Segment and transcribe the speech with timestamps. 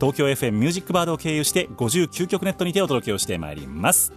[0.00, 4.12] 東京 FM ミュージックバードを経由して59曲ネットにてお届けをしてまいります。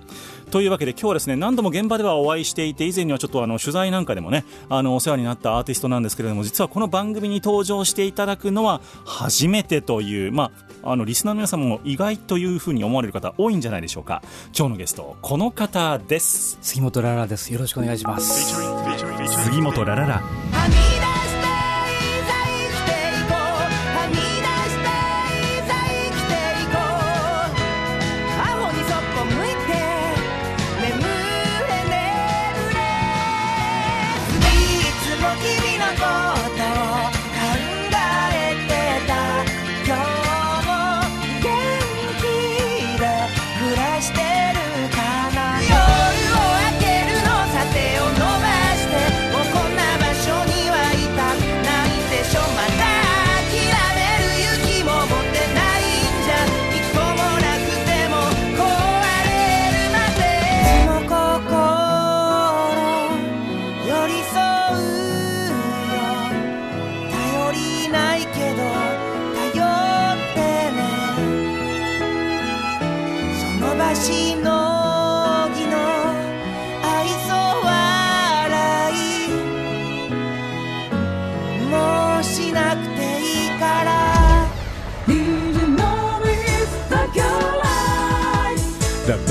[0.51, 10.51] というわけで今日はですね何度も現場ではお会いしていて以前にはちょっとあの取材なんかでもねあのお世話になったアーティストなんですけれども実はこの番組に登場していただくのは初めてというま
[10.83, 14.21] ああのリスナーの皆さんも意外というふうに思われる方多いんじゃないでしょうか。
[14.57, 16.57] 今日のゲストこの方です。
[16.61, 17.51] 杉本ララです。
[17.51, 18.55] よろしくお願いします。
[19.43, 20.23] 杉本ラララ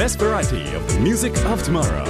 [0.07, 2.05] best variety of the music of tomorrow.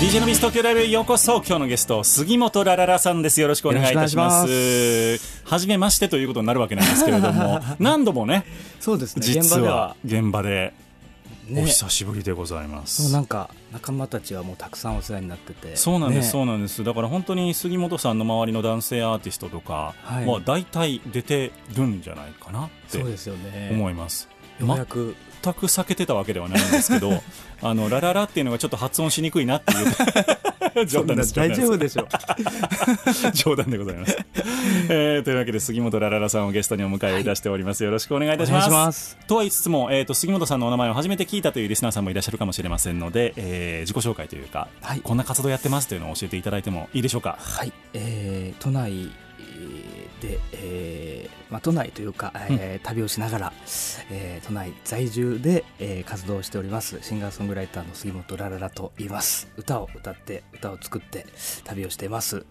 [0.00, 1.38] DJ のビス東京ライブへようこそ。
[1.38, 3.40] 今日のゲスト杉本ラララさんです。
[3.40, 5.18] よろしくお願いいたします。
[5.44, 7.60] 初めましてということになるわけなんですけれども。
[7.80, 8.44] 何度もね。
[8.78, 9.26] そうですね。
[9.26, 9.58] 現実は。
[9.58, 10.72] 場では現場で
[11.50, 15.76] おね久しぶりでございます、なんか仲間たちはもうたくさんお世話になってて。
[15.76, 16.30] そうなんです、ね。
[16.30, 16.84] そうなんです。
[16.84, 20.26] だから本当に杉本さんの周りの男性アーティストとかはい。
[20.26, 22.98] は大体出てるんじゃないかなって
[23.72, 24.28] 思います、
[24.60, 25.16] ようやく。
[25.42, 27.22] 全く避けてたわけではないんですけど
[27.62, 29.86] あのラララっていうのがちょっと発音しにくいなっていう
[30.86, 31.34] 冗談です。
[31.34, 32.06] 大丈夫でしょ
[33.34, 34.16] 冗談でございます、
[34.88, 39.16] えーというわけで杉本ラララさんをゲストにお迎えいたしております、よろしくお願いいたします。
[39.26, 45.00] とは言いつつも、えー、と杉本さんのお名前を初めて聞いたというリスナーさんもいらっしゃるかもしれませんので、えー自己紹介というか、はい。
[45.00, 47.36] こんな活動やってますというのを教えていただいてもいいでしょうか？
[47.40, 49.10] はい、えー都内
[50.20, 53.52] で、えーまあ、都内というか、えー旅をしながら、
[54.10, 59.48] えー都内在住で、えー活動しておりますシンガーソングライターの杉本ラララと言います。
[59.56, 61.26] 歌を歌って歌を作って
[61.64, 62.44] 旅をしています。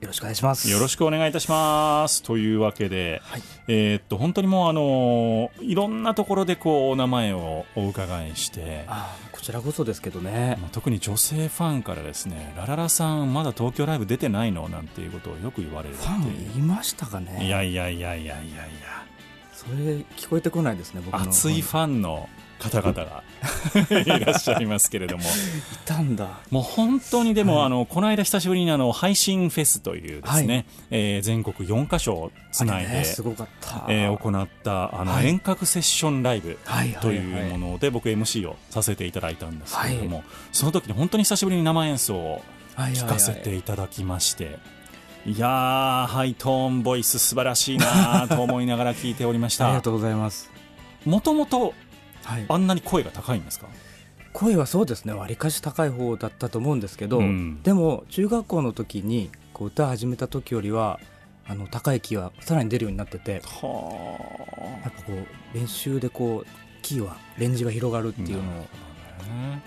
[0.00, 0.68] よろしくお願いします。
[0.70, 2.22] よろしくお願いいたします。
[2.22, 3.42] というわけで、はい。
[3.68, 8.84] えーっと本当にもうあのーいろんなところでこうお名前をお伺いして
[9.44, 10.56] ちらこそですけどね。
[10.60, 17.44] まあ特に女性ファンからですねラララさんまだ東京ライブ出てないのなんていうことをよく言われるファンいましたかね？
[17.46, 18.70] いやいやいやいやいやい
[19.52, 19.74] それ
[20.16, 22.28] 聞こえてこないですね僕熱いファンの
[22.70, 23.22] 方々が
[24.00, 25.22] いらっしゃいますけれども。
[25.22, 25.26] い
[25.84, 26.40] たんだ。
[26.50, 35.28] もう本当にでも、あのこの間久しぶりにあの配信フェスというですね、えー全国4カ所つないで、ねすごかった、えー行ったあの、はい。
[35.28, 37.02] 遠隔セッションライブはいはいはい。
[37.02, 42.42] というもので僕 MC をさせていただいたんですけれども、はその時に本当に久しぶりに生演奏を
[42.76, 43.02] はいはいはい。
[43.04, 44.58] 聞かせていただきまして。
[45.26, 49.64] いやーハイトーンボイス素晴らしいなと思いながら聞いておりました。
[49.68, 50.50] ありがとうございます、
[51.06, 51.72] もともと
[52.24, 53.66] はい、あんなに声が高いんですか？
[54.32, 57.62] 声はそうですねわりかし高い方だったと思うんですけど、うん。
[57.62, 60.98] でも中学校の時にこう歌始めた時よりは
[61.46, 66.46] あの高いキーはさらに出るようになっててはやっぱこう練習でこう
[66.82, 68.66] キーはレンジが広がるっていうのを、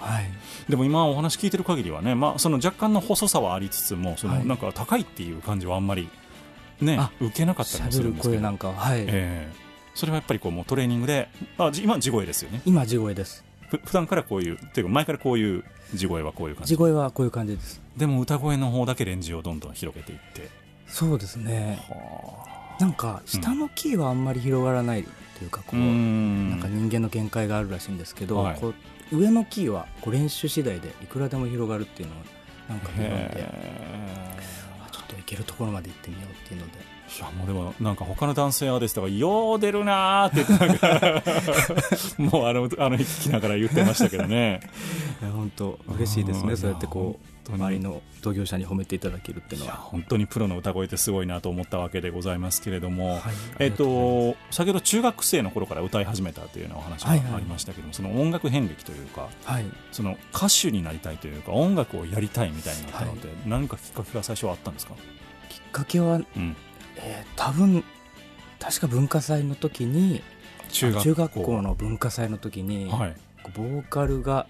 [0.02, 0.26] あはい、
[0.68, 4.46] でも今お話聞いてる限りはね、まあ、その若干の細さはありつつもそのはい。
[4.46, 6.10] なんか高いっていう感じはあんまり
[6.82, 8.42] ねあ受けなかったりもす喋るるんですけど。
[8.42, 9.67] 声なんかは、はい、ええ
[9.98, 11.28] それはやっぱりこうもうトレーニングで
[11.58, 12.62] あじ今地声ですよね。
[12.68, 13.44] 今地声です。
[13.68, 15.64] ふ普段からこういうっていうか前からこういう
[15.96, 16.76] 地声はこういう感じ。
[16.76, 17.82] 地声はこういう感じです。
[17.98, 20.50] でも歌声の方だけレンジをどんどん広げていって。
[20.88, 21.84] そうですね。
[21.90, 26.52] はなんか下のキーはあんまり広がらないというかこうう、ん。
[26.52, 28.60] なんか人間の限界があるらしいんですけど、はい。
[28.60, 28.76] こ
[29.12, 32.18] う上のキーはこう練習次第でいくらでも広がるっていうのを
[32.70, 33.52] なんか読んで
[34.92, 36.78] ちょっといけるところまで行ってみようっていうので。
[36.94, 41.24] ーいやもうでもなんか他の男性アーティストが「よう出るな」って言ってなんか
[42.20, 44.60] もうあのあの聞きながら言ってましたけどね。
[45.22, 49.76] いや本当嬉しいですうんねそうやってこう周りの同業者に褒めていただけるっていうのは。
[49.76, 53.22] 本当にプロの歌声ってすごいなと思ったわけでございますけれども、はい
[53.60, 59.66] えっと先ほど中学生の頃から歌い始めたというようなお話がはいはいありましたけども、その音楽遍歴というかはい。
[59.94, 64.94] その歌手になりたいというか音楽をやりたいみたいになったのって、何かきっかけが最初はあったんですか、
[65.50, 66.56] きっかけは、うん、
[66.98, 67.84] えー多分
[68.60, 70.24] 確か文化祭の時に
[70.70, 71.62] 中学校。
[71.62, 73.16] の文化祭の時に、はい、
[73.56, 74.48] ボーカルが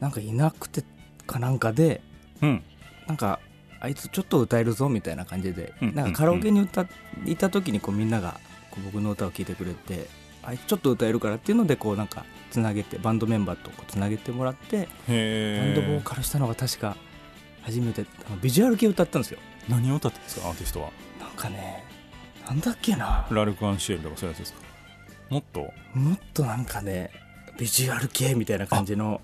[0.00, 0.82] なんかいなくて
[1.26, 2.02] かなんかで
[2.42, 2.62] うん、
[3.06, 3.38] なんか
[3.80, 5.94] あいつちょっと歌えるぞみたいな感じで、うん。
[5.94, 6.86] なんかカラオケに歌
[7.24, 10.08] いた時にこうみんながこう僕の歌を聴いてくれて
[10.42, 16.96] あいつちょっと歌えるからっていうのでこうなんかつなげてバンドメンバーとつなげてもらってバへンドボーカルしたのが確か
[17.62, 18.04] 初めて
[18.40, 19.38] ビジュアル系歌ったんですよ。
[19.68, 20.90] 何を歌ってるんですかアーティストは
[21.32, 21.84] かね
[22.46, 23.26] なんだっけな。
[23.30, 24.58] ラルク・アンシエルとかそういうやつですか？
[25.30, 25.60] もっと？
[25.94, 27.10] もっとなんかね
[27.58, 29.20] ビジュアル系みたいな感じの。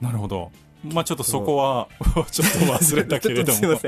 [0.00, 0.50] なるほど。
[0.84, 1.88] まあちょっとそこは
[2.30, 3.80] ちょっと忘れたけれども。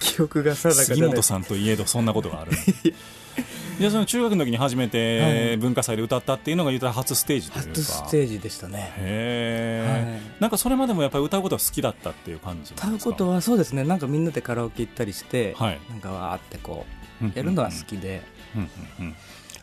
[0.00, 1.14] 記憶が定かじ杉ゃない。
[1.14, 2.50] 本さんといえどそんなことがある
[3.78, 5.56] じゃあその中学の時に初めはてい。
[5.56, 7.70] 文化祭で歌ったっていうのが言ったら初ステージというか。
[7.70, 8.92] 初ステージでしたね。
[8.96, 10.20] へえ、はい。
[10.40, 13.10] なんかそれまでもやっぱり歌うことは好きだったっていう感じ歌うなんですか？
[13.10, 13.84] ことはそうですね。
[13.84, 15.80] なんかみんなでカラオケ行ったりして、はい。
[15.90, 16.86] なんかわーってこ
[17.20, 18.22] うんうやるのは好きで、
[18.54, 19.14] うんうんうん。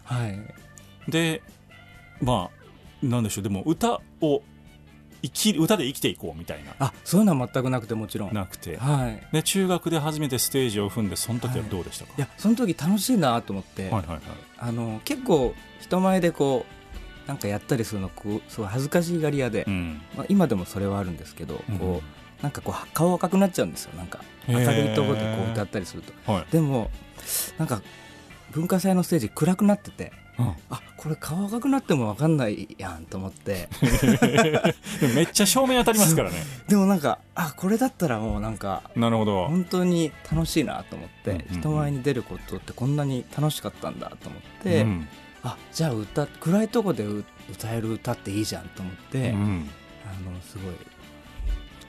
[0.04, 0.40] はい。
[1.10, 1.42] で
[2.22, 3.44] まあなんでしょう。
[3.44, 4.44] でも歌を
[5.22, 6.74] 生き歌で生きていこうみたいな。
[6.80, 8.34] あそういうのは全くなくてもちろん。
[8.34, 8.78] なくて。
[8.78, 9.28] はい。
[9.32, 14.22] で中学で初めてステージを踏んでその時はどうでしたか、いやその時楽しいなと思って、はいはいはい。
[14.58, 16.66] あの結構人前でこ
[17.26, 20.02] うなんかやったりするのこうすごい恥ずかしがり屋で、うん。
[20.16, 23.94] まあ、今でもそれはあるんですけど、うんこうなんかこう顔赤くなっちゃうんですよ。
[23.96, 26.32] なんかへ明ーるいところでこう歌ったりすると。
[26.32, 26.90] はい、でも
[27.60, 27.84] なんか
[28.50, 30.12] 文化祭のステージ暗くなってて
[30.42, 30.56] うん。
[30.70, 33.70] あこれ顔赤くなっても分かんないやんと思って。
[35.16, 36.38] めっちゃ照明当たりますからね。
[36.68, 39.48] でもなんかあこれだったらもうなんかなるほど。
[39.48, 41.60] 本当に楽しいなと思って、うんうんうん。
[41.60, 45.08] 人前に出ることってこんなに楽しかったんだと思って、うん。
[45.44, 49.70] あじゃあ歌暗いとこでう歌える歌っていいじゃんと思って、うん。
[50.06, 50.74] あのすごい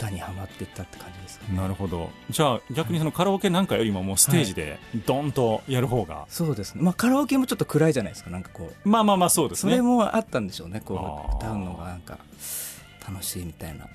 [0.02, 1.56] 歌にはまっていったって感じですかね。
[1.56, 2.10] なるほど。
[2.30, 6.82] じゃあ逆にそのカラオケなんかよりももうステージでドンとやる方が、そうですね。
[6.82, 8.30] まあカラオケもちょっと暗いじゃないですか。
[8.30, 9.80] なんかこうまあまあまあそうですそね。
[9.80, 10.82] もれもあったんでしょうね。
[10.84, 12.18] こう歌うのがなんか
[13.06, 13.86] 楽しいみたいな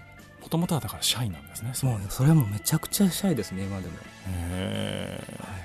[0.48, 3.94] ともとはだからシャイなんですねもうそれはもうめちゃくちゃシャイですね今でも。
[4.28, 5.24] へ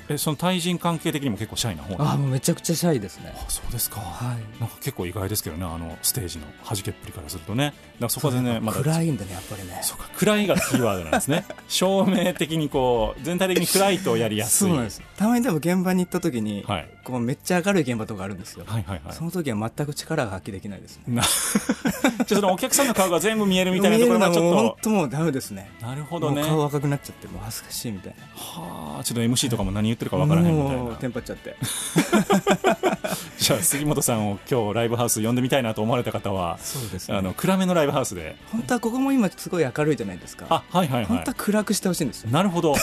[0.08, 0.14] ー。
[0.14, 3.32] えその対人関係的にも結構シャイな方ああもうめちゃくちゃシャイですね。
[3.34, 4.60] あそうですか、はい。
[4.60, 7.66] なんか結構意外ですけどねあのステージの弾けっぷりからするとね。
[7.66, 9.80] だからそこは全然まだ暗いんだねやっぱりね。
[9.82, 11.44] そうか暗いがキーワードなんですね。
[11.68, 14.68] 照明的にこう全体的に暗いとやりやすい。
[14.68, 15.02] そうなんです。
[15.16, 19.14] たまにでも現場に行った時に、はいこうめっちゃ明るい現場とかあるんですよ、はいはいはい。
[19.14, 21.04] その時は全く力が発揮できないですね。
[21.08, 25.70] なじゃあそのお客さんの顔が全部見えるみたいなところがちょっ本当もうダメですね。
[25.80, 26.42] となるほどね。
[26.42, 28.22] 顔赤くなっちゃってもう恥ずかしいみたいな。
[28.36, 30.82] はあちょっと MC とかも何言ってるかわからへんみたいな。
[30.82, 31.56] もうテンパっちゃって
[33.42, 37.16] じゃあ杉本さんを今日ライブハウス呼んでみたいなと思われた方はそうですね。
[37.16, 38.36] あの暗めのライブハウスで。
[38.52, 40.46] 本当はここも今すごい明るいじゃないですか。
[40.48, 42.74] あはいはい本は当は暗くしてほしいんですなるほど。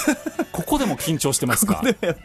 [0.52, 1.82] ここでも緊張してますか？
[1.84, 2.22] でもやっぱ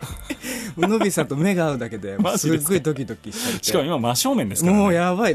[0.78, 5.34] りのびさんと目が合うだけで すっごいドキドキしかも今真正面ですから、ね、もうやばい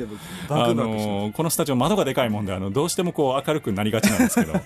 [0.50, 4.60] バあクバクしてこのスタジオ窓がでかいもんであのどうしてもこう明るくなりがちなんですけど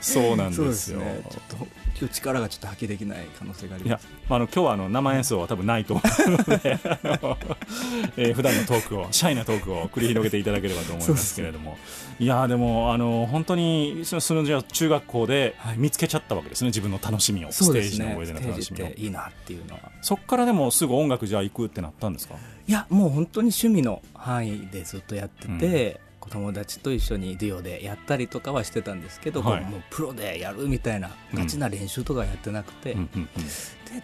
[0.00, 1.20] そうなんでですすよね。
[1.30, 1.66] ちょっと
[1.98, 6.78] 今日力がちょっと発揮できない可能性がありいやますあの今日はあの生演奏は多分ないと思うので、
[8.16, 11.78] えー普段のトークをシャイなトークを繰り広げていただければと思いますけれども、
[12.18, 15.78] いやーでもあの本当にそのそのじゃあ中学校ではい。
[15.78, 16.68] 見つけちゃったわけですね。
[16.68, 18.86] 自分の楽しみをそうステージの上での楽しみを。
[18.96, 19.80] いいなっていうのは。
[20.02, 22.34] そっからでもすぐ音楽じゃあ行くってなったんですか？
[22.68, 29.64] いやもう本当に趣味の範囲でずっとやってて、子友達と一緒にデュオでやったりとかはしてたんですけど、はい。
[29.64, 33.26] もうプロでやるみたいなガチな練習とかはやってなくて、うんうんうん。
[33.26, 33.30] で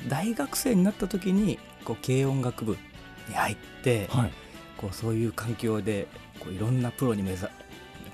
[0.09, 2.76] 大学生になった時にこう軽音楽部
[3.29, 4.33] に入って、はい。
[4.76, 6.09] こうそういう環境で
[6.41, 7.50] こういろんなプロに目ざ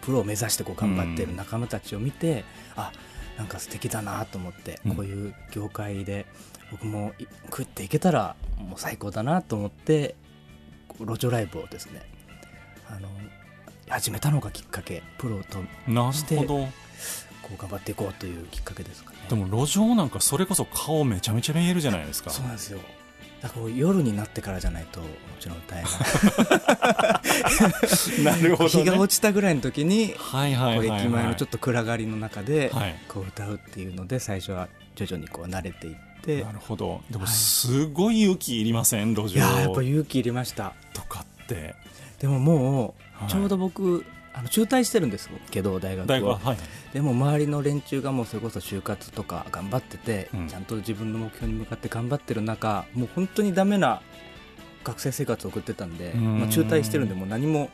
[0.00, 2.44] プロを目指してこう頑張ってる仲間たちを見て、
[2.76, 2.92] あ
[3.36, 4.94] なんか素敵だなと思って、うん。
[4.96, 6.26] こういう業界で
[6.70, 10.14] 僕もい食っていけたらもう最高だなと思って
[11.00, 12.02] 路上ライブをですね
[12.90, 13.08] あの
[13.88, 15.59] 始めたのがきっかけプロと
[15.90, 16.68] なしてるほど。
[17.42, 19.18] こう頑張っていこうというきっかけですかね。
[19.28, 22.30] でも路上なんかそれこそ顔めちゃめちゃ見えるじゃないですか。
[22.30, 22.78] そうなんですよ。
[23.40, 25.07] だから夜になってからじゃないとも
[25.38, 25.85] ちろん大
[28.16, 28.25] 変。
[28.25, 32.97] なるほど、ね、日が落ちたぐらいの時にはいはいはい、はい、こう駅前のちょっと暗がりの中ではい。
[33.09, 36.42] こう歌うっていうので最初は徐々にこう慣れていって。
[36.42, 37.00] なるほど。
[37.11, 39.14] でもはいすごい勇気いりません？
[39.14, 40.75] 路いやーやっぱ上勇気いりました。
[40.92, 46.56] とかってでももはいうちょうど僕、あの中退してるんですけど大学ははい。
[46.92, 50.48] でも周りの連中がもうそれこそ就活とか頑張ってて、うん。
[50.48, 54.00] ちゃんと自分の目標に向かって頑張ってる中もう本当にダメな
[54.84, 56.38] 学生生活を送ってたんで、うん。
[56.38, 57.70] まあ、中退してるんでもう何も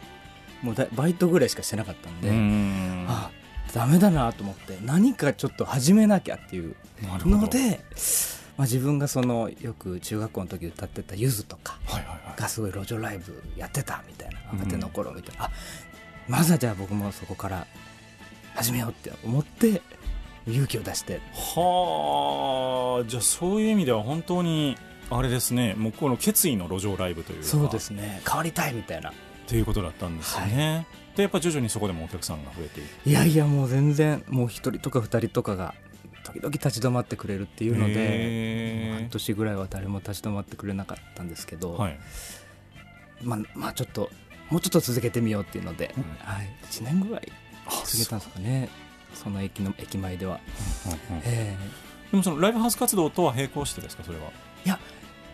[0.63, 2.31] もうだバイトぐらいしかしてなかったんで、
[3.09, 3.31] あ
[3.75, 6.75] ダメだなと思って何かちょっと始めなきゃっていう
[7.27, 7.81] ので、
[8.57, 12.41] まあ、自分がそのよく中学校の時歌ってたゆずとかはいはいはい。
[12.41, 15.51] がすごい路上ライブやってたみたいな若手の頃みたいな、あ
[16.29, 17.67] まずはじゃあ僕もそこから
[18.55, 19.83] 始めようって思って
[20.47, 21.21] 勇気を出して。
[21.33, 24.77] はあじゃあそういう意味では本当に
[25.11, 27.47] あれですねもうこの決意の路上ライブというか。
[27.47, 28.23] そうですね。
[28.27, 29.11] 変わりたいみたいな。
[29.11, 35.75] っていうことだったんですよね、でやっぱ徐々にそこでもお客さんが増えていくいやいやもう全然もう一人とか二人とかが
[36.25, 41.99] 時々立ち止まってくれるっていうので半年ぐらいは誰も立ち止まってくれなかったんですけど、はい。
[43.23, 44.11] まあ、まあちょっと
[44.51, 46.03] もうちょっと続けてみようっていうので、うん。
[46.19, 47.33] はい、1年ぐらい
[47.67, 48.69] あ続けたんですかね。
[49.15, 50.41] その駅の駅前では、
[50.87, 51.57] うんうんえ
[52.11, 54.25] でもそのライブハウス活動とは並行してですかそれは？
[54.65, 54.79] えいや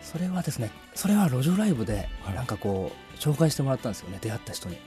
[0.01, 2.35] それはですねそれは路上ライブではい。
[2.35, 4.77] なんかこう紹介してもらったんですよね出会った人に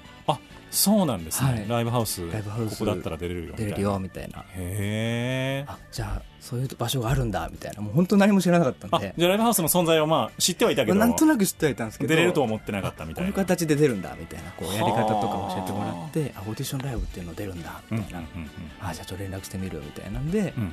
[0.75, 1.69] そうなんですね、はい。
[1.69, 3.71] ライブハウスライブハウスここだったら出れるよみたいな。
[3.71, 4.40] 出れるよみたいな。
[4.40, 7.81] へえあじゃあそういう場所があるんだみたいな。
[7.81, 10.99] もう本当何も知らなかったんあでじゃあライブハウスの存在はまあ知ってはいたけど。
[10.99, 12.09] なんとなく知ってはいたんですけど。
[12.09, 13.33] 出れるとは思ってなかったみたいな。
[13.33, 14.50] こういう形で出るんだみたいな。
[14.52, 18.49] こうやり方とか教えてもらはってあオーディションライブっていうの出るんだうんみたいな、うんうん。
[18.81, 20.73] あじゃあちょっと連絡してみるみたいなんで、うん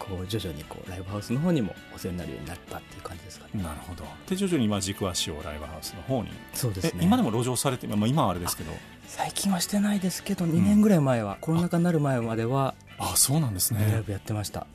[0.00, 3.62] こう徐々にこうライブハウスの方にもお世話になるようになったっていう感じですかね。
[3.62, 4.04] なるほど。
[4.28, 6.30] で徐々に今軸足をライブハウスの方に。
[6.54, 6.92] そうですね。
[7.02, 8.72] え今でも路上されて、まあ、今はあれですけど。
[9.06, 13.84] 最近はしてないですけど2年ぐらい前は、コロナ禍になる前まではあそうなんですね。
[13.90, 14.66] ライブやってました、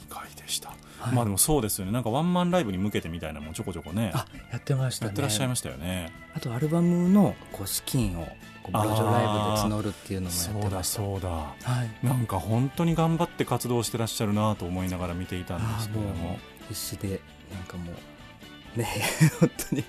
[0.00, 0.74] 意外でした、
[1.04, 1.14] はい。
[1.14, 1.92] まあでもそうですよね。
[1.92, 4.12] なんかワンマンライブに向けてみたいなのもちょこちょこね。
[4.14, 5.08] あやってましたね。
[5.08, 6.12] やってらっしゃいましたよね。
[6.34, 8.26] あとアルバムのこう資金を
[8.66, 11.28] 路上ライブで募るっていうのもやそうだそうだ。
[11.28, 11.54] は
[12.02, 12.06] い。
[12.06, 16.38] なんか本当に頑張って活動してらっしゃるなと思いながら見ていたんであすけれども。
[16.68, 17.20] 必死で
[17.52, 17.92] なんかも
[18.76, 18.86] うね
[19.40, 19.80] 本当に。
[19.82, 19.84] や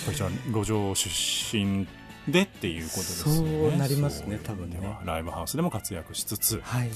[0.00, 1.86] っぱりじゃあ路上出身
[2.28, 3.70] でっていうことですよね。
[3.70, 4.78] そうなりますね多分ね。
[5.04, 6.60] ライブハウスでも活躍しつつ。
[6.62, 6.90] はい。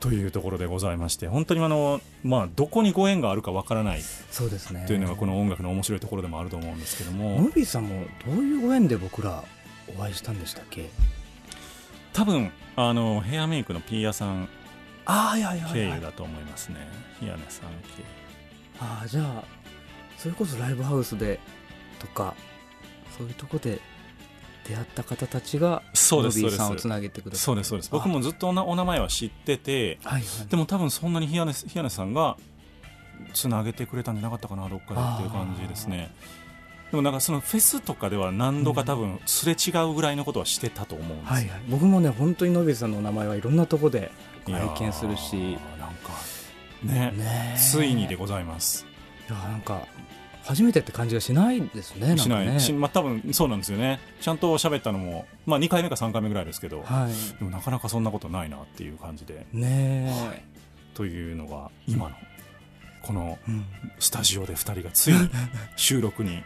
[0.00, 4.02] というところでございまして本当にあの、まあ、どこにご縁があるかわからない。
[4.30, 4.84] そうですね。
[4.86, 7.38] というのがこの音楽の面白いところでもあると思うんですけども。
[7.38, 9.42] ムービーさんもどういうご縁で僕ら
[9.88, 10.88] お会いしたんでしたっけ？
[12.12, 14.48] 多分あのヘアメイクのピーヤさん。
[15.04, 16.76] ああはいはいはい、経はい、由だと思いますね。
[17.18, 18.04] ヒヤネさん経由。
[18.80, 19.44] ああじゃあ
[20.16, 21.40] それこそライブハウスで
[21.98, 22.34] とか
[23.16, 23.80] そういうとこで
[24.68, 26.86] 出会った方たちがそうですムービーさんそうです。
[26.86, 27.90] をつなげてくださそうですそうです。
[27.90, 30.46] 僕もずっとお名前は知っててはいはい。
[30.48, 32.36] でも多分そんなにヒヤネさんが
[33.32, 36.14] つなげてくれたんじゃなかったかなどっかでっていう感じですね。
[36.90, 41.34] でもなんかそのフェスとかでは何度か多分すれ違うぐらいのことはしてたと思うんですよ。
[41.34, 41.62] はいはい。
[41.68, 44.10] 僕もね本当にノビーさんのお名前はいろんなとこで
[44.46, 45.58] 拝見するし。
[45.78, 46.10] なんか
[46.82, 47.54] ねね。
[47.56, 48.86] えついにでございます。
[49.28, 49.86] いやなんか
[50.48, 54.00] 初めてって感じがしないですねしない、ねしまあ、多分そうなんですよね。
[54.22, 57.38] ちゃんと喋ったのも、まあ、2回目か3回目ぐらいですけど、はい。
[57.38, 59.46] でもなかなかそんなことないなっていう感じで。
[59.52, 60.42] ねえ、
[60.94, 62.16] というのが今の
[63.02, 63.66] このうん。
[63.98, 65.28] スタジオで2人がついに
[65.76, 66.42] 収録に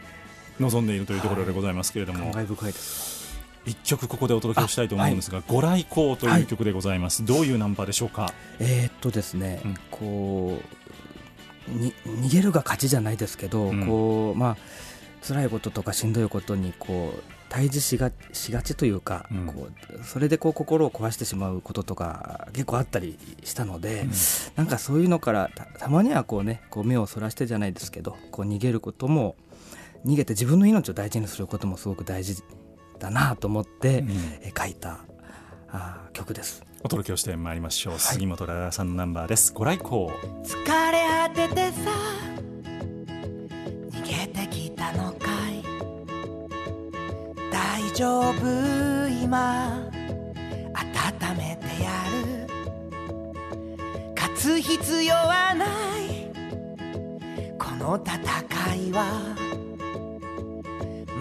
[0.59, 2.73] 臨んでいるというところでございますけれども、感慨深い。
[2.73, 3.23] です
[3.65, 8.33] 一曲ここでお届けをしたいと思うんですが「ご来光」という曲でございます、どういうナンバーでしょうか？
[8.59, 9.75] えーっとですね、うん。
[9.89, 10.82] こう
[11.67, 13.85] に逃げるが勝ちじゃないですけど、うん。
[13.85, 14.57] こうまあ
[15.25, 19.45] 辛いこととかしんどいことにこう対峙しがしがちというか、うん。
[19.47, 19.67] こ
[19.99, 24.11] うそれでこう心を壊してしまうこととか結構あったりしたので、うん。
[24.55, 29.35] なんかそういうのからたたまにはこうねこう目をそらしてじゃないですけどこう逃げることも
[30.05, 32.43] 逃げて自分の命を大事にすることもすごく大事
[32.99, 34.09] だなと思って、うん。
[34.41, 34.99] え書いた
[35.69, 36.63] あー曲です。
[36.85, 39.53] お届けをしてまいりましょう、はい、杉本ララさんのナンバーです。
[39.53, 40.07] ご来光。
[40.43, 41.89] 疲れ果ててさ
[43.89, 45.63] 逃げてきたのかい。
[47.49, 49.07] 大丈夫？
[49.23, 49.79] 今
[50.73, 52.47] 温めてやる。
[54.17, 55.69] 勝つ必要はない。
[57.57, 58.19] この戦
[58.89, 59.05] いは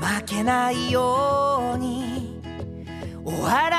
[0.01, 2.41] 負けないように
[3.25, 3.72] 終わら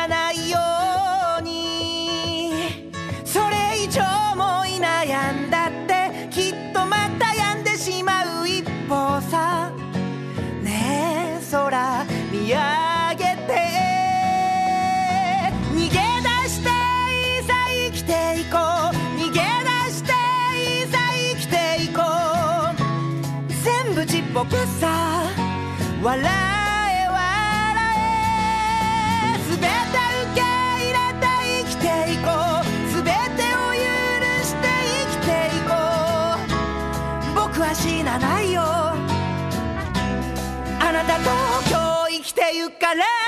[24.45, 25.23] 呼さ
[26.01, 26.07] 笑え
[27.07, 27.17] 笑
[27.97, 27.99] え
[29.49, 29.67] すべて受
[30.35, 31.27] け入れて
[31.63, 32.27] 生きていこ
[32.59, 32.63] う。
[32.91, 33.15] すべて
[33.55, 33.79] を許
[34.43, 34.67] して
[35.07, 35.71] 生きていこ
[37.31, 37.33] う。
[37.35, 38.61] 僕は死なないよ。
[38.63, 38.97] あ
[40.91, 41.23] なたと
[41.69, 43.22] 今日生きてゆかれ。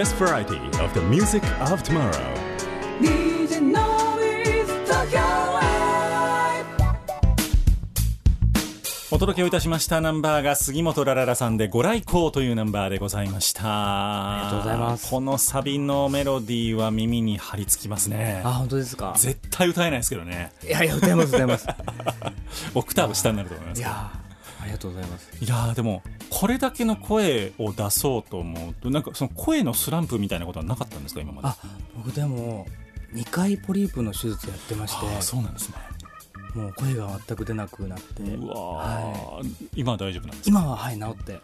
[0.00, 2.10] best variety of the music of tomorrow.
[3.02, 6.64] DJ Noise Tokyo Live.
[9.10, 13.60] お届けをいたしましたナンバーが杉本ラララさんでご来光というナンバーでございました。
[13.64, 15.10] ありがとうございます。
[15.10, 18.40] このサビのメロディーは耳に張り付きますね。
[18.42, 19.12] あ本当ですか？
[19.18, 20.50] 絶対歌えないですけどね。
[20.64, 21.66] いやいや歌います歌います。
[22.74, 24.10] オクターブ下になると思いますいや
[24.70, 25.30] りがとうございます。
[25.44, 31.48] いやーでもこれだけの声を出そうと思うとなんかその声のスランプみたいなことはなかったんですか今まで？
[31.48, 31.56] あ
[31.96, 32.66] 僕でも
[33.12, 35.22] 2回ポリープの手術やってまして。
[35.22, 35.74] そうなんですね。
[36.54, 38.22] もう声が全く出なくなって。
[38.22, 40.48] うわー、今は大丈夫なんですか？
[40.48, 41.40] 今ははい治って。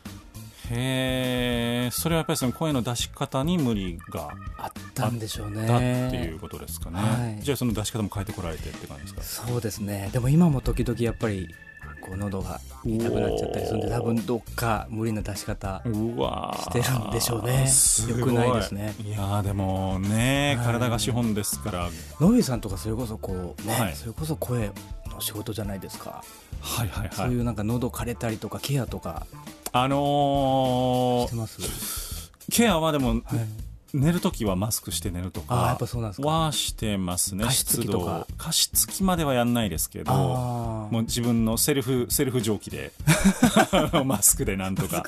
[0.69, 5.65] へえそれはやっぱりその声の出し方に無理があったんでしょうね。
[5.65, 5.85] だって
[6.17, 7.41] いうことですかね、はい。
[7.41, 9.47] じゃあその出し方も変えてこられてって感じですか？
[9.47, 10.11] そうですね。
[10.13, 11.55] でも今も時々やっぱり
[12.07, 17.67] こう喉が痛くなっちゃったりするんで多分どっか無理な出し方してるんでしょうね。
[18.09, 18.95] よくないですね。
[19.05, 20.67] いやーでもねはい。
[20.67, 21.91] 体が資本ですから。
[22.21, 23.95] のびさんとかそれこそこうね、はい。
[23.95, 24.71] それこそ声
[25.11, 26.23] の仕事じゃないですか、
[26.61, 27.11] はいはいはい。
[27.13, 29.27] そういうなんか喉枯れたりとかケアとか
[29.73, 33.23] あのーしてます、ケアはでもはい、
[33.97, 36.29] 寝るときはマスクして寝るとああやっかぱそうなんですか。
[36.29, 38.27] はしてますね加湿器とか。
[38.27, 40.17] 湿度加湿器まではやんないですけどあ
[40.91, 42.93] もう自分のセルフセルフ蒸気で
[44.05, 45.03] マスクでなんとか。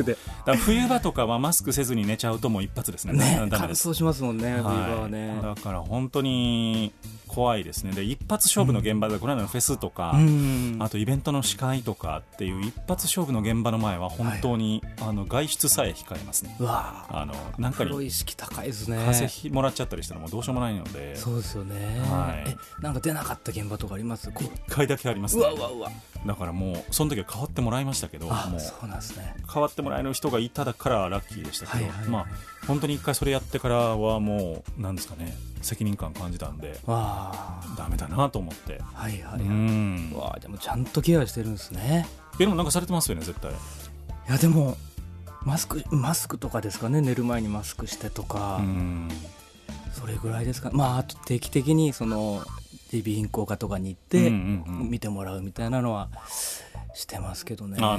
[0.64, 3.12] 冬場とかはマスクせずに寝ちゃうともう一発ですね。
[3.12, 3.88] ね乾ダメです。
[3.88, 6.92] 燥しますもんね冬場ははい、ね、だから本当に
[7.29, 7.92] 怖いですね。
[7.92, 10.77] で一発勝負の現場で、この間のフェスとか、うん。
[10.81, 16.57] あとイベントの司会とかっていう一発勝負の現場の前は本当に、あの外出さえ控えますね。
[16.59, 18.97] うわあのなんかプロに意識高いですね。
[18.97, 21.17] 風邪ひもらっちゃったりしたらもうどうしようもないので。
[21.17, 22.51] そうですよね、はい。
[22.51, 24.31] えなんか出なかった現場とかあります？
[24.31, 25.91] こう1回だけありますうねわうわうわ。
[26.27, 28.61] だからもうその時は代わってもらいましたけどあもう。
[28.61, 29.35] そうなんですね。
[29.53, 32.27] 代わってもらえる人がいただからラッキーでしたけど、はいはいまあ
[32.67, 37.75] 本当に一回それやってからはもうなんですかね責任感感じたんでわあ。
[37.79, 38.81] ダメだなと思って。
[38.93, 40.12] はいはいはい、うん。
[40.14, 42.07] うわあでもちゃんとケアしてるんですね。
[42.35, 43.51] えでもなんかされてますよね絶対。
[43.51, 43.55] い
[44.29, 44.77] やでも
[45.49, 49.09] マスクマスクとかですかね寝る前にマスクしてとか、うん。
[49.93, 50.71] それぐらいですか。
[50.73, 52.43] まああと定期的にその
[52.93, 56.09] 耳鼻咽喉科とかに行って見てもらうみたいなのは
[56.95, 57.79] してますけどね。
[57.81, 57.99] あ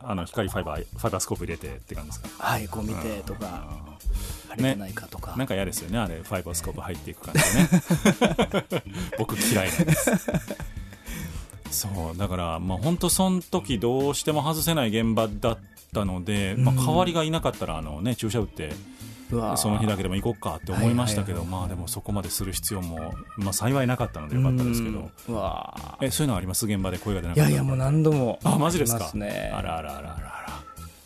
[0.00, 2.28] あの光ファイバーファイバースコープ入れてって感じですか？
[2.38, 3.66] はいこう見てとか
[4.56, 7.68] 腫れてないかとか、なんか嫌ですよねあれファイバースコープ入っていく感じね。
[9.18, 10.10] 僕嫌いなんです
[11.76, 15.58] そうだからまあ本当その時どうしても外せない現場だっ
[15.94, 18.70] たので、まあ、うん代わりがいなかったらあの、ね、注射打って
[19.56, 21.60] その日だけでも行こうかって思いましたけど、はいはいはい。
[21.62, 25.10] まあでもそこまでする必要も、まあ、幸いなかったのでよかったですけど。
[26.00, 26.64] えそういうのあります？
[26.64, 28.38] 現場で声が出ないかったやいやもう何度も。
[28.44, 28.96] あマジですか？
[28.96, 29.52] ありますね。
[29.52, 30.32] あらあらあらあら。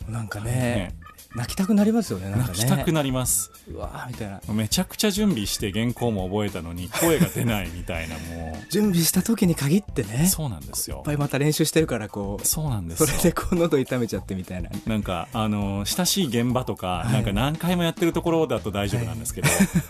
[0.07, 0.95] あなんからねね
[1.35, 2.35] 泣きたくなりますよねね。
[2.37, 3.51] 泣きたくなります。
[3.71, 4.41] うわーみたいな。
[4.53, 11.03] めちゃくちゃ準備して原稿も覚えたのに声が出ないみたいなも 準備した時に限ってねういっそうなんですよ。
[11.05, 13.07] ぱいまた練習してるからこうそうなんですよ。
[13.07, 14.69] それでこう喉痛めちゃってみたいな。
[14.85, 17.13] なんかあの親しい現場とか、い。
[17.13, 19.47] なんか何回もやってるところだと大丈夫なんですけど、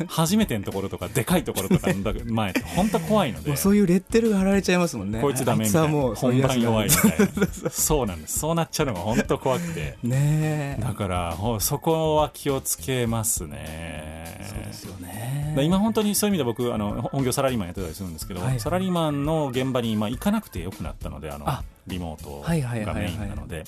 [0.07, 3.55] 初めてのところとかでかいところとか の前って本当怖いので。
[3.57, 5.19] そういうレッテルが貼られちゃいますもんね。
[5.19, 5.83] こいつダメみたな。
[5.83, 7.69] はいもう本番弱いみたいな。
[7.69, 8.39] そうなんです。
[8.39, 9.97] そうなっちゃうのが本当怖くて。
[10.03, 10.81] ねえ。
[10.81, 14.45] だからほそこは気をつけますね。
[14.49, 18.59] そうですよだね今本当にそういう意味で僕あの本業サラリーマンやってたりするんですけど、はい。
[18.59, 21.63] サラリーマンの現場にまあ行かなくてよくなったのであのあ。
[21.87, 23.63] リモートがメインなので。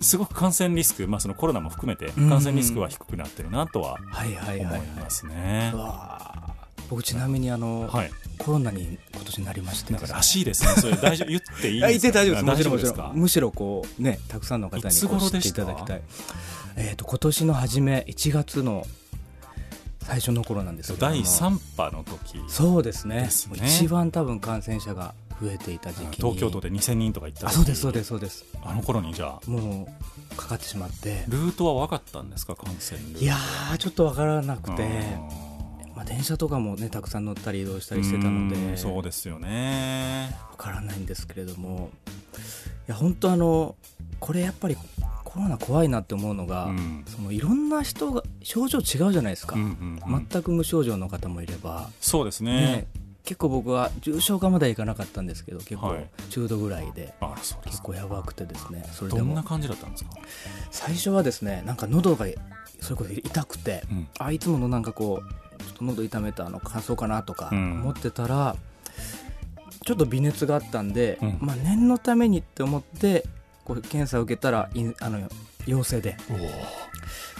[0.00, 5.72] すごく感染リスク、まあ、そのコロナも含めてうん感染リスクは低くなってるなとは思はいますね。
[6.88, 9.94] 僕ちなみにあの、はい、コロナに今年なりまして。
[9.94, 10.70] らしいですね。
[10.80, 11.28] それ大丈夫？
[11.28, 12.34] 言っていいあ 言ってです。
[12.34, 12.42] か。
[12.42, 16.02] 大丈夫ですむしろこうねたくさんの方に知っていただきたい
[16.80, 18.86] えっ、と今年の初め1月の
[20.00, 21.12] 最初の頃なんですけども。
[21.12, 23.28] 第3波の時そうですね。
[23.66, 25.12] 一番多分感染者が
[25.42, 26.06] 増えていた時期。
[26.06, 28.44] に東京都で2000人とか行ったそうですそうですそうです。
[28.64, 29.50] あの頃にじゃあ。
[29.50, 29.88] も
[30.32, 31.24] うかかってしまって。
[31.28, 32.54] ルートは分かったんですか？
[32.54, 34.88] 感染ルートいやーちょっとわからなくて、うん
[35.96, 40.34] まあ、電車とかもねたくさん乗ったり移動したりしてたのうんでそうですよね。
[40.52, 41.90] わからないんですけれども。
[42.86, 43.74] いや本当あの
[44.20, 44.76] これやっぱり
[45.28, 47.04] コロナ怖いなって思うのが、うん。
[47.06, 50.26] そのいろんな人が症状違うじゃないですか、うんうんうん。
[50.30, 52.52] 全く無症状の方もいれば、そうですね。
[52.52, 52.86] ね
[53.24, 56.08] 結構僕は重症化まではいかなかったんですけど結構はい。
[56.30, 57.82] 中度ぐらいで、あらそうですか。
[57.82, 58.82] 結構やばくてですね。
[58.90, 60.12] それでもどんな感じだったんですか？
[60.70, 62.26] 最初はですねなんか喉が
[62.80, 64.08] それこそ痛くて、うん。
[64.18, 67.82] あいつものなんかこうちょっと喉痛めたの乾燥かなとかうん。
[67.82, 68.56] 思ってたら、
[69.84, 71.38] ちょっと微熱があったんで、うん。
[71.40, 73.26] まあ、念のためにって思って
[73.68, 75.28] こう検査を受けたらいあの
[75.66, 76.16] 陽性で。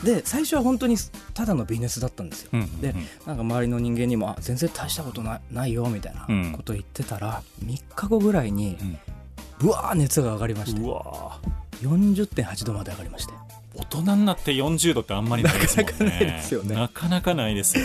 [0.04, 0.96] で最初は本当に
[1.34, 2.80] ただの微熱だったんですよ、うんうんうん。
[2.80, 2.94] で
[3.26, 6.52] なんか周りの人間にもあ全然大したことないないよみたいなうん。
[6.52, 8.98] ことを言ってたら、3日後ぐらいにうん。
[9.58, 10.80] ぶわー熱が上がりまして。
[10.80, 11.40] うわ
[11.82, 13.32] 40.8度まで上がりまして。
[13.74, 15.94] 大人になって40度ってあんまりないですもんね。
[15.94, 16.74] なかなかないですよね。
[16.74, 17.84] なかなかないですよ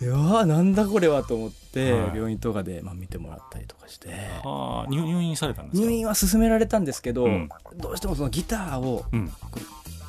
[0.00, 2.16] でなんだこれはと思って、はい。
[2.16, 4.08] 病院とかで、まあ、見てもらったりとかして。
[4.42, 5.86] はあ入入院されたんですか？
[5.86, 7.48] 入院は勧められたんですけど、うん。
[7.76, 9.26] どうしてもそのギターをうん。
[9.26, 9.32] 弾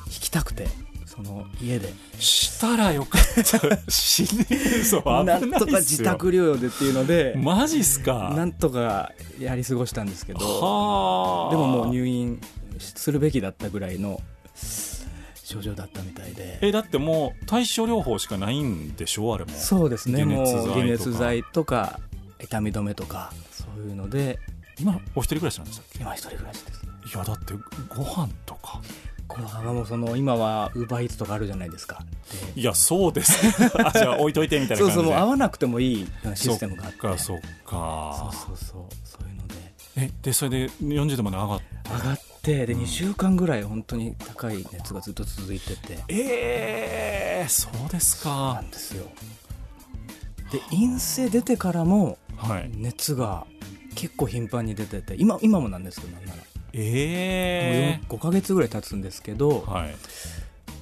[0.08, 0.66] きたくて
[1.04, 1.92] その家で。
[2.18, 3.78] したらよかった。
[3.90, 4.44] 死ね
[4.84, 8.32] そう危ななんとか自宅療養でっていうので、マジっすか？
[8.36, 11.50] なんとかやり過ごしたんですけどはあ。
[11.50, 12.40] でももう入院
[12.78, 14.20] するべきだったぐらいの
[15.46, 16.58] 症状だったみたいで。
[16.60, 19.34] えだってもう対症療法しかないんでしょ？
[19.34, 19.52] あれも。
[19.52, 20.24] そうですね。
[20.24, 22.00] もう解熱剤とか
[22.40, 24.38] 痛み止めとかそういうので。
[24.78, 25.98] 今お一人暮らしなんでしたっけ？
[26.00, 26.82] 今一人暮らしです。
[27.14, 27.54] いやだって
[27.88, 28.80] ご飯とか。
[29.28, 32.04] 後半はもうその今はウーバーイーツとかあるじゃないですか。
[32.54, 33.38] でいやそうです。
[33.82, 35.02] あじゃあ置いといてみたいなそう感じで。
[35.02, 36.98] そうもう会わなくてもいいシステムがあって。
[36.98, 39.54] そっかそっそうかそうそうそういうので。
[39.96, 42.82] えでそれで40度まで上がっ上がってでうん。
[42.82, 45.98] 2週間ぐらい本当に高い熱がずっと続いてて。
[46.08, 49.04] えー、そうですなかんですよ。
[50.52, 52.70] で陰性出てからもはい。
[52.74, 53.46] 熱が
[53.96, 56.38] 結構頻繁に出てて今今もなんですけどなんなら、
[56.74, 59.94] えもう5ヶ月ぐらい経つんですけどー、はい、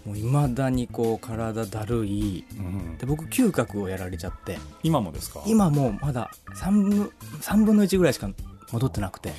[0.04, 2.44] もう未だにこう体だるい。
[2.58, 2.98] うん。
[2.98, 4.58] で僕嗅覚をやられちゃって。
[4.82, 5.42] 今もですか？
[5.46, 8.28] 今もうまだ3分 ,3 分の1ぐらいしか
[8.74, 9.30] 戻ってなくて。
[9.30, 9.32] へ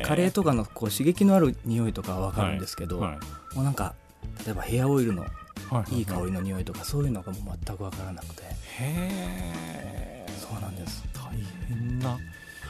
[0.00, 3.94] えカレーとかのこう刺激のある匂いとかは分かるんですけど、はいもうなんか
[4.44, 5.22] 例えばヘアオイルの
[5.70, 6.06] はいいい。
[6.06, 8.42] 香りの匂いとかそういうのがもう全く分からなくて。
[8.42, 8.46] へ
[8.80, 11.02] えそうなんです。
[11.12, 11.30] 大
[11.68, 12.18] 変な。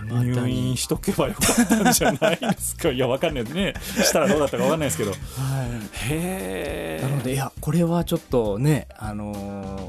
[0.01, 2.89] 入院しとけばよかったんじゃないですか？
[2.93, 3.45] いやわかんない。
[3.45, 5.11] ねしたらどうだったかわかんないですけど。
[5.11, 5.19] はい。
[6.13, 9.35] へえなのでいやこれはちょっとね、あの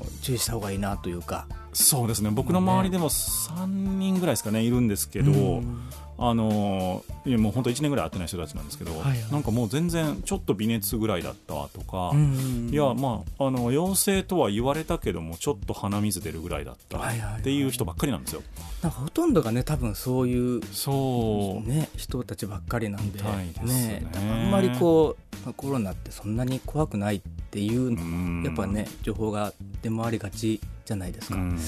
[0.04, 2.30] ー注意した方がいいなというかそうですね。
[2.32, 5.82] 僕の周りでも3人ぐらいですかねいるんですけど、うん。
[6.22, 9.32] あのいやもう本当1年ぐらい会ってない人たちなんですけど、はいはい。
[9.32, 17.42] なんかもう全然ちょっと微熱ぐらいだったわとか、うんいやまああの陽性とは言われたけどもちょっと鼻水出るぐらいだったはいはいはい。
[17.42, 18.42] っていう人ばっかりなんですよ。
[18.82, 28.44] なんかほとんどがね多分そういうそう、ね人たちばっかりなんでみたいですねあんまりこうまあコロナってそんなに怖くないっていううん。
[28.46, 31.60] やっぱね情報が出回りがちじゃないですか、うん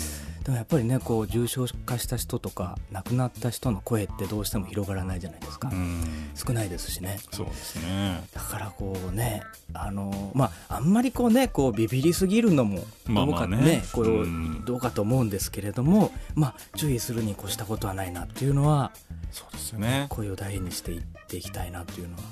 [0.43, 8.23] でもやっぱりねこう重症化した人とか亡くなった人の声ってどうしても広がらないじゃないですか、うん少ないですしねそうですね。
[8.33, 18.91] だからこうねあのまああんまりこうねこうビビりすぎるのもどうかねねこううんどうかと思うんですけれどもまあ注意するに越したことはないなっていうのは
[19.31, 20.07] そうですよね。
[20.09, 22.23] 声を大にしていっていきたいなっていうのは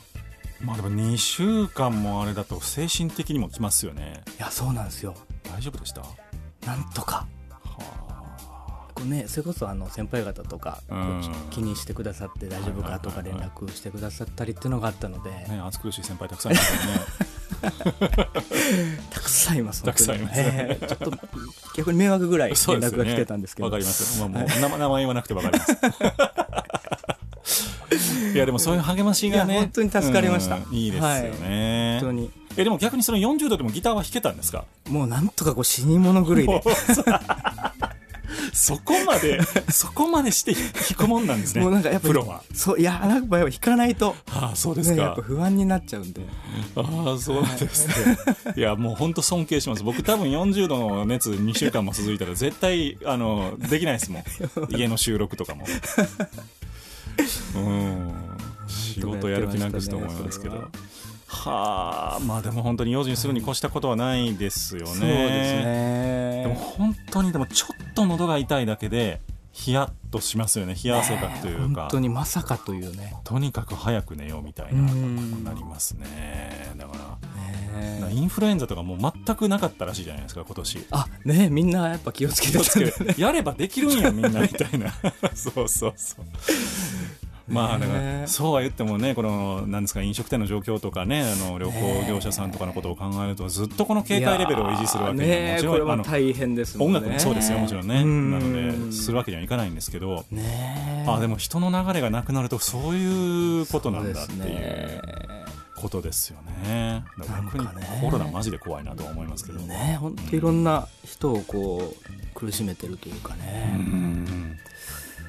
[0.62, 4.24] まあでも2週間もあれだと精神的にもきますよね。
[4.40, 6.02] いやそうなんですよ大丈夫でした？
[6.02, 6.08] は
[6.66, 7.39] なんとかあ。
[8.96, 10.82] こうねそれこそあの先輩方とか
[11.52, 17.00] 気にしてくださって大丈夫かとか連絡してくださったりっていうのがあったのでね暑苦しい先輩たくさんいますよね。
[19.10, 21.12] たくさんいますたくさんいますええちょっと
[21.76, 24.30] 逆に迷惑ぐらい連絡が来てたんですけどわかりますよ。
[24.30, 25.78] まあもう名前名前言わなくてわかります。
[28.34, 29.60] いやでもそういう励ましがね。
[29.60, 30.56] 本当に助かりました。
[30.58, 32.32] うんいいですよね、本当に。
[32.58, 34.66] えでも逆にその40度でもギターは弾けたんですか？
[34.90, 36.62] もうなんとかこう死に物狂いで。
[38.54, 40.64] そこまでそこまでして弾
[40.98, 42.44] くもんなんですねもうなんかやっぱプロは。
[42.54, 44.16] そういやなんかやっぱ弾かないと。
[44.32, 46.22] ああそうですか、ねやっぱ不安になっちゃうんで。
[46.76, 47.94] ああそうなんですね。
[48.56, 49.84] いやもう本当尊敬します。
[49.84, 54.24] 僕多分40度の熱2週間も続いたら絶対あのできないですもん。
[54.76, 55.66] 家の収録とかも
[57.56, 58.30] うん。
[58.68, 60.62] 仕事やる気なくすと思いますけど、は
[61.28, 64.88] はあまあでも本当に用心するに越したことはないですよね。
[64.88, 65.10] そうです
[65.64, 66.44] ね。
[66.44, 70.76] でも本当にでもちょっと喉が痛いだけでヒヤッとしますよね。
[70.82, 73.14] 冷や汗かくというか、本当にまさかというね。
[73.24, 76.72] とにかく早く寝ようみたいなうんなりますね。
[76.78, 77.30] だから
[78.08, 80.86] ねインフルエンザとかもう全くなかったらしいじゃないですか今年。
[80.92, 83.16] あねみんなやっぱ気をつけてね。
[83.18, 84.94] やればできるんやみんなみたいな。
[85.36, 86.26] そうそうそう
[87.54, 98.02] まあだかそうは言ってもねこのなんですか飲食店の状況とかねあの旅行業者さんとかのことを考えるとずっとこの警戒レベルを維持するわけにはもちろんあのは大変です音楽もそうですよもちろんね。
[98.02, 98.32] うん。
[98.32, 100.26] なのでするわけにはいかないんですけど。
[100.32, 105.02] ねあでも人の流れがなくなるとそういうことなんだっていうね。
[105.76, 107.04] ことですよね。
[107.20, 107.66] 逆に
[108.02, 109.60] コロナマジで怖いなとは思いますけど。
[109.60, 114.58] ね本当いろんな人をこう苦しめてるというかうね、ん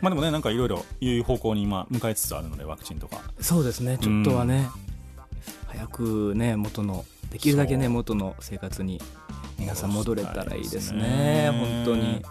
[0.00, 3.20] まあでもねなんかいろいろいう方向に今向かいつつあるのでワクチンとか。
[3.40, 3.98] そうですね。
[3.98, 4.68] ちょっとはね、
[5.66, 9.00] 早くね元のできるだけね元の生活に
[9.58, 11.50] 皆さん戻れたらいいですね。
[11.52, 12.22] 本当に。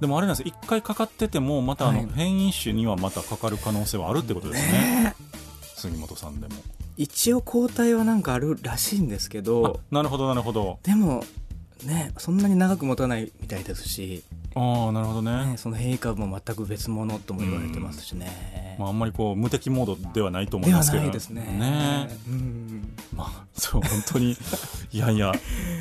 [0.00, 0.48] でもあれなんです。
[0.48, 2.08] 一回かかっててもまたあのはい。
[2.14, 4.72] 変異種にはまたかかる可能性はあるってことですね。
[5.04, 5.14] ね。
[5.76, 6.54] 杉本さんでも。
[6.96, 10.78] 一応抗体はなんかあるらしいんですけあどなるほどなるほど。
[10.82, 11.24] でも
[11.84, 14.22] ねそんなに長く持たないみたいですし、
[14.54, 15.52] ああなるほどね。
[15.52, 21.02] ね、その変異株も全く別物とも言われてますしね、まあ、あんまりこう無敵モードではないと思いますけど。
[21.04, 21.42] ないですね。
[21.42, 22.08] ね。
[22.28, 22.94] うん。
[23.14, 24.36] まあそう本当に
[24.92, 25.32] いやいや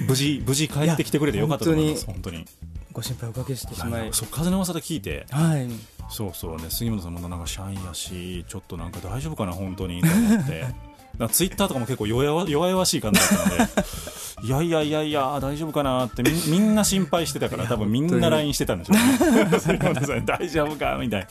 [0.07, 2.45] 無事無事帰ってきてくれてよかったと思います本当に。
[2.93, 4.09] ご心配おかけしてしまい。
[4.11, 5.25] そう風の噂で聞いて。
[5.31, 5.67] はい。
[6.09, 10.91] そうそうね杉本さんもなんかシャイやしちょっとなんか大丈夫かな本当にと思って。
[11.31, 13.71] ツイッターとかも結構弱々しい感じだったので
[14.43, 20.21] いやいやいやいや大丈夫かなってみみんな心配してたから多分みんな LINE してたんでしょうね。
[20.25, 21.27] 大丈夫かみたい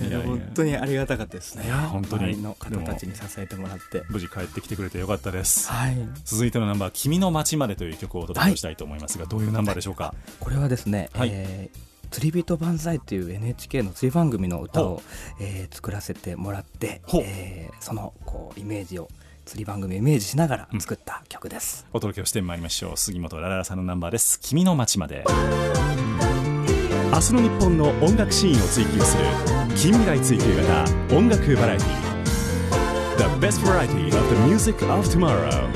[0.00, 0.06] な。
[0.06, 1.64] いや本当にありがたかったですね。
[1.90, 2.40] 本当に。
[2.42, 4.02] の方たちに支えてもらって。
[4.08, 5.68] 無事帰ってきてくれてよかったです。
[5.70, 5.96] はい。
[6.24, 10.14] 続いてのナンバー「君の街まで」という曲をお届けしたいと思いますが、どういうナンバーでしょうか？
[10.40, 11.30] これはですね、はい。
[11.32, 11.78] えー
[12.12, 15.02] 釣り人万歳という NHK の釣り番組の歌ほを、
[15.40, 19.08] えー作らせてもらってえーそのこうイメージを
[19.44, 22.96] 釣り番組をイメージしながら作った曲です、お届けをしてまいりましょう。
[22.96, 25.24] 杉本ラララさんのナンバーです「君の街まで」
[27.12, 29.24] 明日の日本の音楽シーンを追求する。
[29.76, 31.16] 近未来追求型。
[31.16, 32.12] 音楽バラエティ。
[33.18, 35.68] The best variety of the music of tomorrow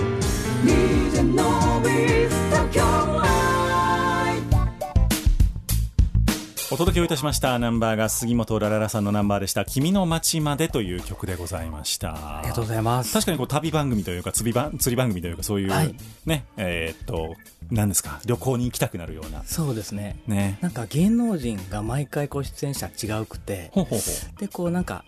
[6.73, 12.39] お届けをいたしましたナンバーが杉本ラララさんのナンバーでした「君の街まで」という曲でございました。
[12.39, 13.13] ありがとうございます。
[13.13, 15.95] 確かにこう旅番組というか釣り番釣り番組というかそういう、はい。
[16.25, 17.37] ねえーっと
[17.71, 19.45] 何ですか旅行に行きたくなるような。
[19.45, 20.19] そうですね。
[20.27, 20.59] ね。
[20.61, 24.05] なんか芸能人が毎回こう出演者違うくてほうほうほ
[24.37, 24.41] う。
[24.41, 25.05] でこうなんか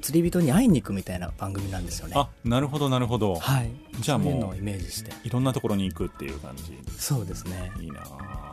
[0.00, 2.14] 釣り人に会いに行くみたいな番組なんですよね。
[2.16, 3.70] あなるほどなるほど、はい。
[3.98, 5.10] じゃあもういイメージして。
[5.24, 6.78] いろんなところに行くっていう感じ。
[6.96, 7.72] そうですね。
[7.80, 8.47] いいなあ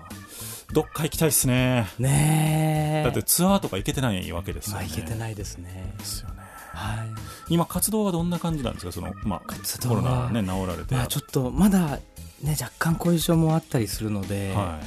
[0.73, 1.87] どっか行きたいですね。
[1.99, 3.03] ねえ。
[3.03, 4.87] だってツアーとか行けてないわけですよね。
[4.87, 5.93] まあいけてないですね。
[5.97, 6.35] ですよね。
[6.73, 7.07] はい。
[7.49, 8.91] 今活動はどんな感じなんですか？
[8.91, 11.99] その、まあ、コロナはね治られて、まあちょっとまだ
[12.41, 14.85] ね若干後遺症もあったりするので、はい。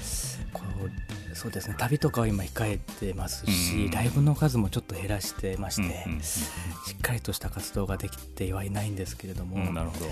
[0.53, 1.77] こうそうですね。
[1.79, 3.91] 旅とかは今控えてますし、うん。
[3.93, 10.07] ライブの数もちょっと減らしてまして、しっかりとした活動ができてはいないんですけれども、なるほど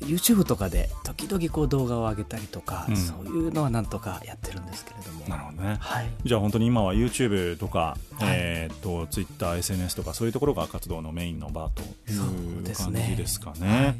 [0.00, 2.96] YouTube とかで時々こう動画を上げたりとか、うん。
[2.96, 5.26] そういうのはなんとかやってるんですけれども。
[5.28, 5.76] なるほどね。
[5.80, 6.10] はい。
[6.24, 7.98] じゃあ本当に今は YouTube とか、はい。
[8.30, 12.26] えー、と Twitter、SNS とかそういうところが活動のメインの場といそう
[12.74, 13.68] 感じですかね。
[13.68, 13.94] はい。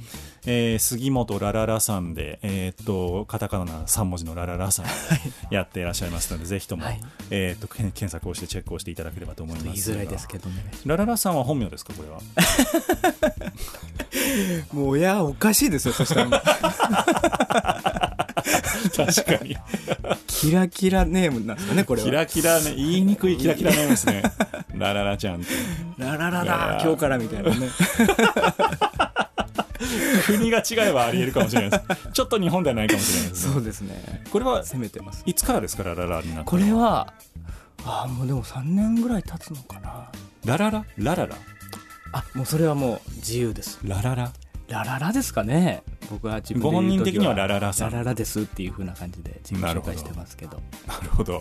[0.46, 4.86] えー杉本ラララさんで、えー、とカタカナ3文字のラララさん
[5.50, 7.00] やっていらっしゃいますので、ぜひとも、はい。
[7.30, 10.64] えー、とけん検索をしてチェックをしていただければと思い言いますづらいですけどね。
[10.86, 12.20] ラララさんは本名ですかこれは？
[14.72, 16.42] もういやおかしいですよそしたら
[18.96, 19.56] 確かに。
[20.26, 22.06] キラキラネームなんですかねこれは。
[22.06, 24.22] キラキラね言いにくいキラキラネームですね。
[24.74, 25.46] ラララちゃんって。
[25.98, 27.68] ララララ今日からみたいなね。
[30.26, 32.12] 国が違えばありえるかもしれないです。
[32.12, 33.52] ちょっと日本ではないかもしれないですね。
[33.54, 34.24] そうですね。
[34.30, 35.22] これは攻めてます。
[35.26, 37.12] いつからですかラララになこれは
[37.84, 40.10] あーもうでも3年ぐらい経つのかな。
[40.44, 40.84] ラララ？
[40.96, 41.36] ラララ？
[42.12, 43.78] あもうそれはもう自由です。
[43.82, 44.32] ラララ？
[44.68, 45.82] ラララですかね。
[46.10, 47.90] 僕は自分でご本人的にはラララさん。
[47.90, 50.60] ラララですっていう風な感じで自己紹介してますけど。
[50.86, 51.40] なるほど。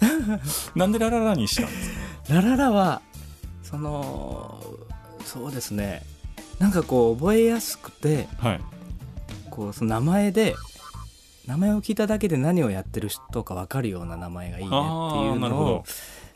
[0.75, 1.89] なんでラララにしたんです
[2.29, 2.33] か？
[2.35, 3.01] ラララは
[3.63, 4.63] その
[5.25, 6.03] そうですね。
[6.59, 8.61] なんかこう覚えやすくてはい。
[9.51, 10.55] こうその名前で
[11.47, 15.83] 名前を聞いただけで何をやってる人か分かるような名前がいいねっていうのを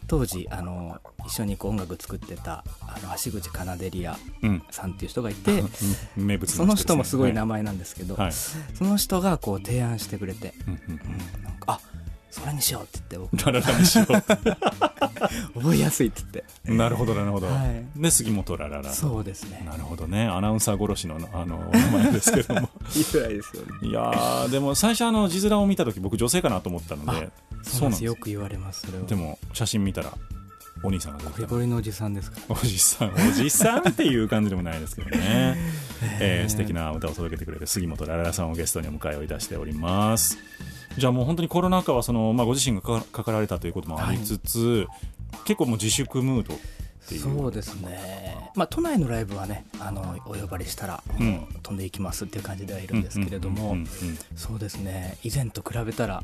[0.07, 4.63] 当時あの一緒にこう音楽作ってたあの橋口カナデリアうん。
[4.71, 5.63] さんっていう人がいて
[6.15, 11.01] 名物その人もすごい名名前なんですけど、はい、その人がこう提案してくれて、うんうん
[11.35, 11.43] うん。
[11.43, 11.79] なんかあ
[12.29, 14.05] それにしようって言って僕ラララにしよ
[15.53, 18.01] 覚えやすいって言っうなるほどなるほど、はい。
[18.01, 18.83] で杉本ラララ。
[18.83, 19.63] てそうですね。
[19.65, 20.27] なるほどね。
[20.27, 22.69] アナウンサー殺しのあの名前ですけども。
[22.93, 23.87] 言 いいですよね。
[23.89, 27.29] いやーでも最初あの字面を見た時僕女性かなと思ったので
[27.63, 28.15] そうなんですよ。
[28.15, 29.05] く言われますそれは。
[29.05, 30.11] でも写真見たら
[30.83, 32.37] お兄さんが出ゴてゴリのおじさんですか？
[32.49, 33.11] おじさん。
[33.13, 35.57] おじさんっていう感じでもないですけどね、
[36.19, 40.37] えー素敵な歌を届けてくれる杉本ラララさんをゲストにお迎えをいたしております。
[40.97, 44.87] じゃあもう本当にコロナ禍はその、まあ、ご自身がかかかられたということもありつつ、
[45.45, 46.59] 結構もう自粛ムード
[47.11, 51.47] っていうそうですね、まあ、都内のライブはねあのお呼ばれしたら、うん。
[51.61, 53.75] 飛んでいきますっていう感じではいるんですけれども、
[54.35, 55.17] そうですね。
[55.23, 56.23] 以前と比べたら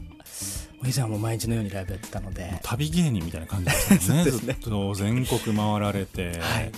[0.83, 2.59] 以前はもう毎日のようにライブやってたので。
[2.63, 4.25] 旅芸人みたいな感じですよね。
[4.25, 4.31] ね。
[4.31, 6.71] ずっと全国回られて、はい。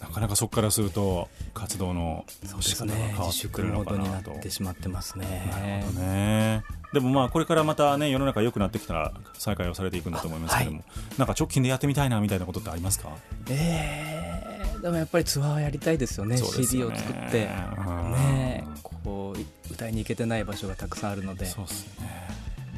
[0.00, 5.48] なかなかそこからすると活動のそうです仕方が変ね自わってくる粛モードになってしまってますね。
[5.50, 6.62] なるほどね
[6.92, 10.82] でもまあこれからまたね世の中良くなってきたら再開をされていくんだと思いますけども、
[11.18, 13.10] なんか直近でやってみたいなみたいなことってありますか？
[13.50, 16.36] えーでもやっぱりツアーやりたいですよね。
[16.36, 16.94] す CD よね。
[16.94, 17.48] を作って。
[17.78, 18.12] うん。
[18.12, 22.28] ねこう歌いに行けてない場所がたくさんあるので、そうっすね。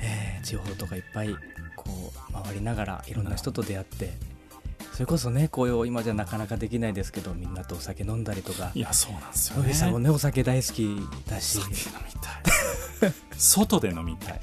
[0.01, 1.37] えー地方とかいっぱい
[1.77, 4.15] こう回りながらいろんな人と出会って。
[4.95, 8.71] それこそねこういう今じゃなかなかできないですけどみんなとお酒飲んだりとか。
[8.75, 10.97] いやそうなんですよ野ね口さんもねお酒大好き
[11.29, 11.59] だし。
[11.59, 11.75] 酒飲
[12.07, 12.43] みたい
[13.37, 14.41] 外で飲みたい。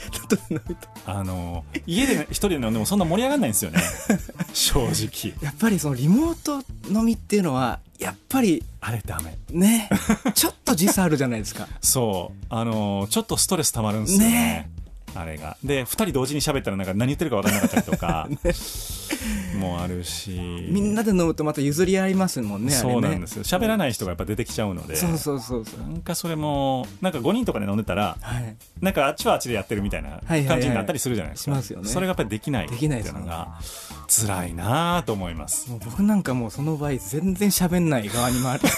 [1.05, 3.81] あの家で一人で飲んでもそんな盛り上がらないんですよね。
[4.53, 5.33] 正直。
[5.41, 9.37] やっぱりそのリモート飲みっていうのはやっぱりあれダメ。
[9.51, 9.89] ね
[10.33, 11.67] ちょっと時差あるじゃないですか。
[11.81, 12.45] そう。
[12.49, 14.29] あのちょっとストレスたまるんですよね。
[14.29, 14.69] ね
[15.15, 15.57] あれが。
[15.63, 18.27] で2人同時に喋ったらなんか何言ってるか分からなかったりとか、
[19.57, 20.31] もあるし。
[20.31, 23.43] みんなで飲むとまた譲り合いますもんねそうなんですよ。
[23.43, 24.95] 喋らない人がやっぱ出てきちゃうので。
[24.95, 25.79] そうそうそうそう。
[25.79, 28.55] なんかそれもなんか5人とかで飲んでたらはい。
[28.81, 31.89] なんかあっちはあっちでやってるみたいなはいはい感じになったりするじゃないですか、しますよね。
[31.89, 33.59] それがやっぱりできないってできないうのが
[34.07, 35.69] 辛いなと思います。
[35.69, 38.61] もう僕なんかもうその場合全然喋んない側に回る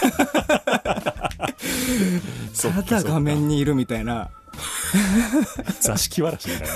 [2.60, 4.30] ただ画面にいるみたいな
[5.80, 6.74] 座敷わらしみたいな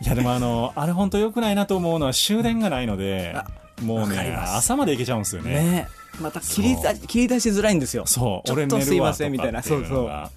[0.00, 3.36] いやでもあのあれ本当良くないなと思うのは終電がないので
[3.82, 5.52] もうね朝まで行けちゃうんですよね。
[5.52, 5.88] ね。
[6.20, 8.06] また切り出切り出しづらいんですよ。
[8.06, 9.62] そうちょっとすい俺寝るわとませんみたいな。
[9.62, 9.88] かっていう。
[9.88, 10.30] のが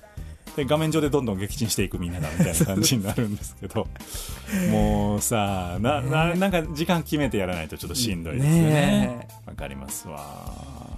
[0.55, 3.87] で画面上でどんどん撃沈していくみんながみたいな感じになるんですけど。
[4.69, 8.69] もうさなななんか時間決めてやらないとちょっとしんどいですよね。
[8.69, 10.19] ねわかりますわ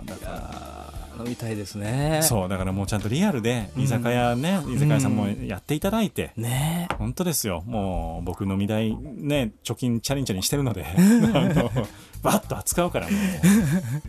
[0.05, 0.72] だから
[1.17, 2.21] 飲みたいですね。
[2.23, 6.87] そうだからもうちゃんとリアルで居酒屋ね、居酒屋さんもやっていただいて、ね。
[6.97, 7.63] 本当ですよ。
[7.65, 10.85] もう僕飲み代ね貯金チャリンチャリンしてるので。
[10.95, 11.71] あの
[12.23, 13.11] バッと扱うからも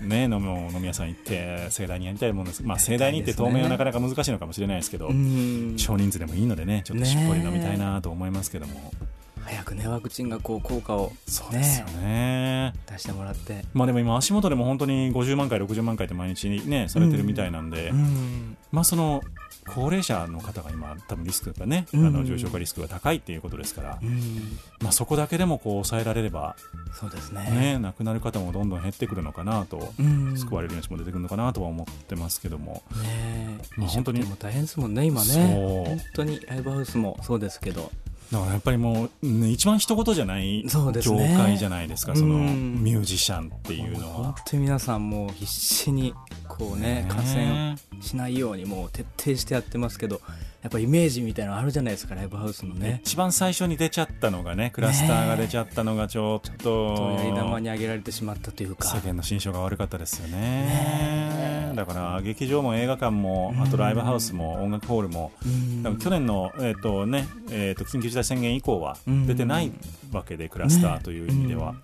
[0.05, 0.07] う。
[0.07, 2.63] ね飲み飲み屋さん行って盛大にやりたいもんです。
[2.63, 5.75] まあ盛大にって当面はなかなか難しいのかもしれないですけど、うん。
[5.77, 8.93] 少人数でもいいのでねちょっとしっぽり飲みたいなと思いますけども、
[9.45, 12.73] 早くねワクチンがこう効果をそうですよね。
[12.91, 13.65] 出してもらって。
[13.75, 18.57] まあでも今足元でも本当に50万回60万回って毎日ねされてるみたいなんで、うん。
[18.73, 19.23] まあその
[19.67, 22.07] 高齢者の方が今多分リスクがね、うん。
[22.07, 24.59] あの重症化リスクが高いっていうことですから、うん。
[24.81, 26.57] まあそこだけでもこう抑えられれば
[26.93, 27.51] そうですね。
[27.51, 30.37] ね、亡くなる方もどんどん減ってくるのかなと、うん。
[30.37, 35.85] 救われる命も出てくるのかなとは思ってますけども、ねまあ本当にも大変ですもんね今ね。
[35.87, 37.91] 本当にライブハウスもそうですけど
[38.33, 44.35] だからやっぱりもう、ね一番一言じゃない業ね界じゃないですか、そのうんミュージシャンっていうの本は。
[44.47, 46.15] 当に皆さんもう必死に
[46.59, 50.21] こうね感染しないようにもう徹底してやってますけど
[50.65, 53.03] やっぱイメージみたいなのあるじゃないですかライブハウスのね。
[53.05, 58.89] 一番最初に出ちゃったのがね、クラスターが出ちゃったのがちょっと、とやり玉に挙げられてしまったというか。
[58.89, 61.75] 世間の心象が悪かったですよね。
[61.77, 65.33] だから劇場も映画館も、あとライブハウスも音楽ホールも、
[66.01, 69.27] 去年の、えーとねえー、と緊急事態宣言以降はうん。
[69.27, 69.71] 出てない
[70.13, 71.75] わけで、クラスターという意味では。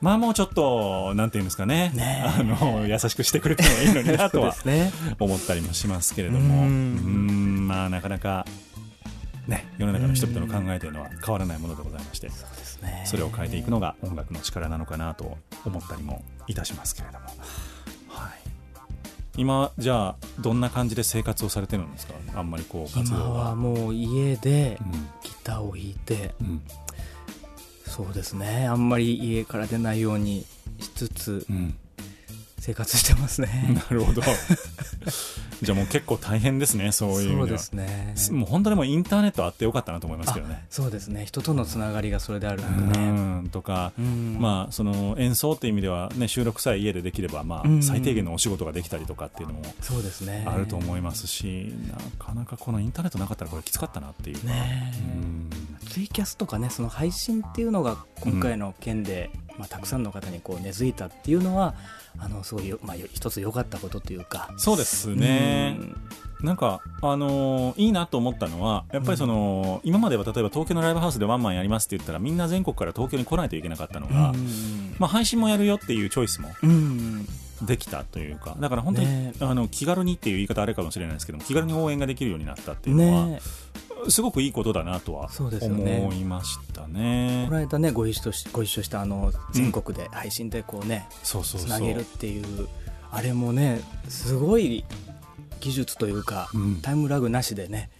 [0.00, 4.92] まあもうちょっと、なんていうんですかね、ねあの優しくしてくれてもいいのになとは すね。
[5.18, 8.46] 思ったりもしますけれども、ううんんまあなかなか、
[9.46, 13.02] ね、世の中の人々の考えというのは変わらないものでございまして、そうですね。
[13.06, 15.36] それを変えていくのが音楽の力なのかなと
[15.66, 17.26] 思ったりもいたしますけれども。
[18.08, 18.30] はい。
[19.36, 22.14] 今じゃあどんな感じで生活をされてるんですか？
[22.36, 23.44] あんまりこう活今動は。
[23.50, 24.92] はもう家でうん。
[25.22, 26.62] ギターを弾いてうん
[28.04, 28.66] そうですね。
[28.66, 30.46] あんまり家から出ないように
[30.78, 31.74] しつつうん、
[32.58, 33.74] 生活してますね。
[33.74, 34.22] なるほど。
[35.62, 38.14] じゃあもう結構大変ですねそういうそうですね。
[38.30, 40.64] もう本当にもうインターネットあってよかったなと思いますけどね。
[40.70, 41.26] そうですね。
[41.26, 43.10] 人とのつながりがそれであるうのでね。
[43.42, 43.48] ん。
[43.50, 44.38] とか、うん。
[44.40, 47.82] まあその演奏っていう意味では、ね、収録さえ家でできれば、まあうん。
[47.82, 50.44] 最低限のお仕事ができたりとかっていうのもそうですね。
[50.46, 55.50] あると思いますし、なかなかこのインターネットなかったらこれきつかったなっていうか、ねうん
[55.90, 61.74] ツイキャスとかねその配信っていうのが今回の件で、まあ、たくさんの方にこう根付いたっていうのは
[62.18, 64.52] あのすごいよ、まあ、よ一つ良かったことというか。
[64.56, 65.96] そうですね、うん。
[66.46, 74.94] なんか、あのーいいなと思ったのは、やっぱりその、今までは例えば東京のライブハウスでワンマンやりますって言ったら、みんな全国から東京に来ないといけなかったのが、うん。
[74.98, 77.26] まあ、配信もやるよっていうチョイスもうん。
[77.62, 79.32] できたというか、だから本当に、ね。
[79.40, 83.40] あの気軽にっていう言い方あれかもしれないですけども、気軽に応援ができるようになったっていうのは、ね
[84.08, 87.58] すごくいいことだなとはそうですよね思いましたねこの。
[87.58, 91.68] 間ねご一緒しご一緒したあの全国で配信でこうね、そうそうそう。
[91.68, 92.68] つなげるっていう
[93.10, 94.84] あれもねすごい
[95.60, 97.90] 技術というか、うんタイムラグなしでね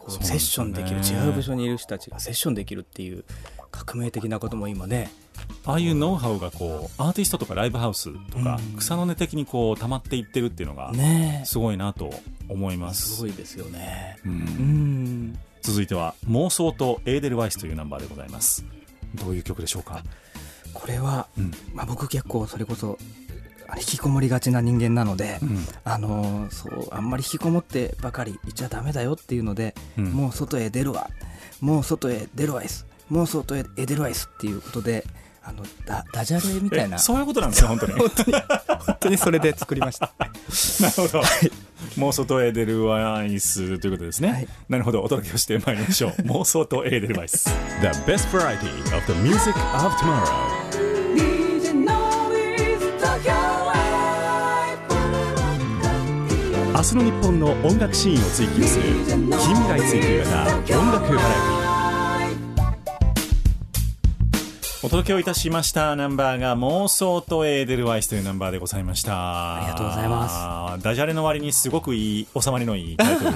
[0.00, 3.24] こうセッションできる違う部署にいる人たちがセッションできるっていう
[3.70, 5.10] 革命的なことも今ね。
[5.64, 8.78] ああいうノウハウがこう、アーティストとかライブハウスとか、うん。
[8.78, 11.42] 草の根的にこう、溜まっていってるっていうのが、ね。
[11.44, 12.10] すごいなと
[12.48, 13.16] 思います。
[13.16, 14.18] すごいですよね。
[14.24, 14.32] うん。
[14.32, 15.38] うん。
[15.62, 18.64] 続いては妄想とエーデルワイスというナンバーでございます。
[19.14, 20.02] どういう曲でしょうか、
[20.72, 21.50] これは、うん。
[21.74, 22.98] まあ、僕結構それこそ
[23.76, 25.66] 引きこもりがちな人間なので、うん。
[25.84, 30.04] あのーそうあんまり引きこもってばかりいちゃダメだよっていうので、うん。
[30.12, 31.08] もう外へ出るわ。
[31.60, 32.86] もう外へ出るわいす。
[33.08, 35.04] もう外へ出るわいすっていうことで
[35.42, 36.96] あのダダジャレみたいな。
[36.96, 37.92] えそういうことなんですよ本当に。
[37.94, 38.32] 本当に。
[38.32, 40.12] 本当にそれで作りました。
[40.80, 41.22] なるほど、
[41.96, 44.48] もう外へ出るワイスということですね、はい。
[44.68, 45.02] なるほど。
[45.02, 46.10] お届けをしてまいりましょう。
[46.22, 47.50] 妄想とエーデルワイス
[47.80, 50.89] The best variety of the music of tomorrow
[56.80, 61.59] 明日の日本の音楽シーンを追求する近未来追求型音楽バラエティ。
[64.82, 69.56] お届けをいたしましたナンバーが妄想とエーデルワイスというナンバーでございました。
[69.56, 70.82] ありがとうございます。
[70.82, 73.30] ダジャレの割にすごくいい収まりのいいタイトル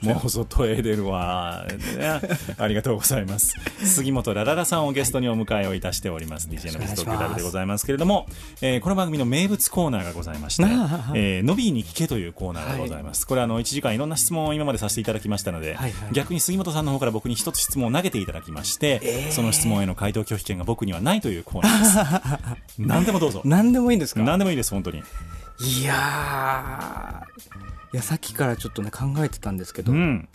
[0.08, 2.20] 妄想とエーデルワイス、ね、
[2.56, 3.56] ありがとうございます。
[3.84, 6.48] 杉本ラララさんをゲストにお迎えをいたしております。
[6.48, 8.26] DJ のビストクラブでございますけれども、
[8.62, 22.78] えーこの番組の名物コーナーがございまして あ「えーノビーに聞け」というコーナーがございます、これあの1時間いろんな質問を今までさせていただきましたので、はいはい逆に杉本さんの方から僕に一つ質問を投げていただきまして、その質問への回答拒否権が僕にはないというコーナーです。
[22.78, 23.42] 何でもどうぞ。
[23.44, 24.22] 何でもいいんですか？
[24.22, 24.98] 何でもいいです本当に。
[24.98, 27.94] いやー。
[27.94, 30.28] いやさっきからちょっとね考えてたんですけど、うん。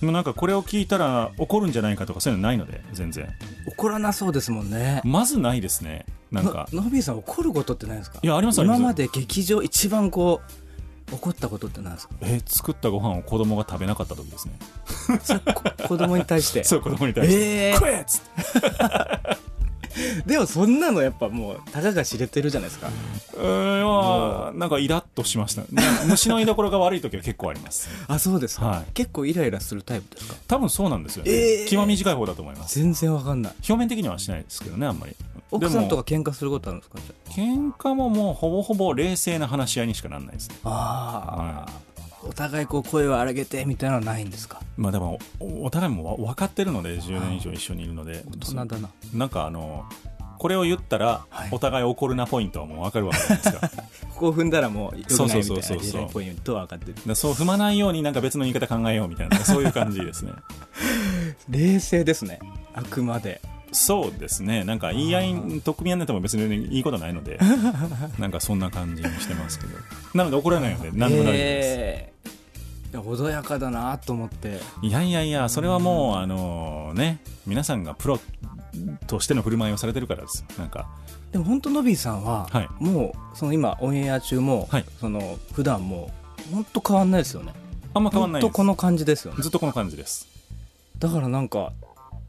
[0.00, 3.28] でもなんかこれを聞いたら怒るんじゃないかとかそういうのないので全然。
[3.66, 5.02] 怒らなそうですもんね。
[5.04, 6.06] まずないですね。
[6.32, 6.66] なんか。
[6.72, 8.20] ののびーさん怒ることってないですか？
[8.22, 8.78] いやありますあります。
[8.78, 10.40] 今まで劇場一番こ
[11.10, 12.14] う怒ったことって何ですか？
[12.22, 14.54] え作ったご飯を子供が食べなかった時ですね。
[15.88, 16.64] 子供に対して。
[16.64, 17.36] そう子供に対して
[17.68, 17.74] 「えー。
[17.74, 19.38] 食え!」っつって
[20.26, 22.88] でもそんなのやっぱもうたかが知れてるじゃないですか。
[23.34, 25.62] うーんいやなんかイラッとしました。
[25.62, 25.68] ね
[26.08, 27.88] 虫の居所が悪い時は結構あります。
[28.08, 28.84] あそうですか、はい。
[28.94, 30.34] 結構イライラするタイプですか？
[30.46, 31.66] 多分そうなんですよね、えー。
[31.66, 32.78] 気は短い方だと思います。
[32.78, 33.52] 全然わかんない。
[33.58, 35.14] 表面的にはしないですけどねあんまり。
[35.50, 36.98] 奥さんとかで喧嘩することあるんですか？
[37.30, 40.56] 喧嘩ももうほぼほぼ冷静な話し合いにしかならないですね。
[40.64, 41.70] ああ
[42.24, 44.60] お互いこう声を荒げてみたいなのはないんですか？
[44.76, 48.24] まあでもおお互いもわ分かってるので10年以上一緒にいるので。
[48.26, 48.88] 大人だな。
[49.14, 49.84] なんかあの
[50.38, 51.48] これを言ったら、はい。
[51.50, 53.68] お互い怒るなポイントはもう分かるわけじゃないですか。
[54.14, 55.78] ここを踏んだらもうよくないみたいなそうそうそうそう。
[55.78, 56.94] リレーポイントは分かってる。
[57.06, 60.32] らそう踏まないようになんか別の言い方考えようみたいなそういう感じですね。
[61.48, 62.38] 冷静ですね。
[62.74, 63.40] あくまで
[63.72, 64.64] そうですね。
[64.64, 67.38] なんか言い合い取っ組み合いになっても別にいいことないので
[68.18, 69.76] なんかそんな感じにしてますけど。
[70.14, 72.18] なので怒らないので何でも大丈夫です、えー
[72.90, 74.60] 穏やかだなと思って。
[74.80, 78.18] いやいやいやそれはもうあのね皆さんがプロ
[79.06, 80.42] としての振る舞いをされてるからです。
[80.58, 80.88] なんか。
[81.30, 82.68] でも本当のびーさんは、はい。
[82.80, 84.86] もうその今オンエア中も、はい。
[84.98, 86.10] その普段も
[86.52, 87.52] 本当変わんないですよね
[87.94, 90.28] あんま変わんないです本当この感じですよねずっとこの感じです
[90.98, 91.72] だからなんか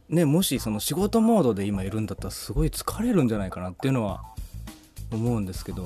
[0.09, 4.23] ねもしその仕事モードで今いるんだったらすごい疲れるんじゃないかなっていうのは
[5.11, 5.85] 思うんですけど。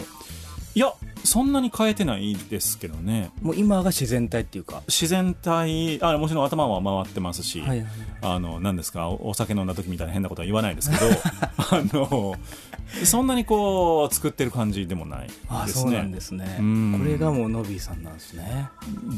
[0.75, 0.91] いや
[1.23, 3.31] そんなに変えてないですけどね。
[3.41, 4.83] もう今が自然体っていうか。
[4.87, 7.87] 自然体あもちろん頭は回ってますし、はいはい
[8.23, 11.05] あの何ですかおお酒飲んだ時みたいな変なことは言わないですけど
[11.57, 12.35] あの
[13.03, 15.81] そんなにこう作ってる感じでもないあですね。
[15.83, 16.57] そうなんですね。
[16.59, 16.99] うん。
[16.99, 18.69] これがもうのびーさんなんですね。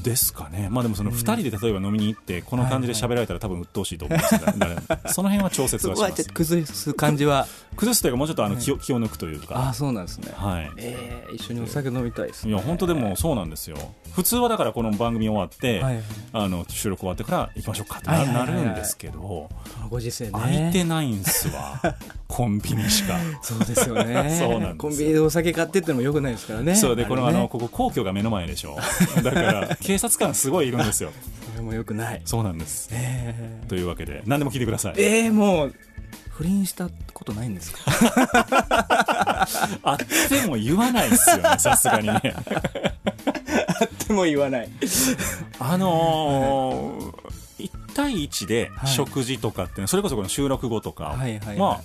[0.01, 0.69] ですかね。
[0.71, 6.23] まあでもその2人で例えば飲みに行ってこの感じで喋られたら多分鬱陶しいと思うんですが、誰 もその辺は調節はします。
[6.29, 7.47] 崩す感じは。
[7.75, 9.69] 崩すというかもうちょっとあの気を気を抜くというか。
[9.69, 10.31] あそうなんですね。
[10.33, 10.71] はい。
[10.77, 13.77] えー、一緒にお酒飲みたいです、ね、いや本当でもそうなんですよ。
[14.15, 16.03] 普通はだからこの番組終わって、はいはい。
[16.31, 19.49] あの収録終わってから行きましょうかってな,、るんですけど
[19.89, 20.31] ご時世ね。
[20.31, 21.81] 空いてないんすわ。
[22.27, 23.17] コンビニしか。
[23.41, 24.35] そうですよね。
[24.39, 26.75] そうなんですコンビニでお酒買ってってのもよくないですからね。
[26.75, 28.77] そうでこのあのここ皇居が目の前でしょ。
[29.21, 31.11] だから 警察官すごいいるんですよ。
[31.51, 32.21] それもよくない。
[32.25, 32.89] そうなんです。
[32.93, 33.67] えー。
[33.67, 34.93] というわけで何でも聞いてください。
[34.97, 35.75] えー、もう
[36.37, 37.79] 不倫したことないんですか？
[39.83, 39.97] あっ
[40.29, 42.35] ても言わないですよね さすがにね。
[44.07, 44.69] でも言わない。
[45.59, 48.91] あのー、1対1ではい。
[48.91, 51.57] 食事とかってはそれこそこの収録後とか、はいはいはい。
[51.57, 51.81] ま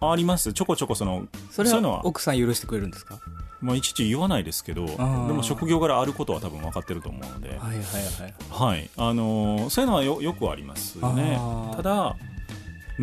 [0.00, 0.52] ああります。
[0.52, 3.18] ちょこちょこそのそれそういうのは、は奥さん許してくれるんですか？
[3.60, 5.06] まあ、いちいち言わないですけどでー。
[5.06, 8.90] も職業柄あることは多分分かってると思うので、はいはいはいはい。
[8.96, 11.38] あのーそういうのはよよくありますよね。
[11.76, 12.16] ただ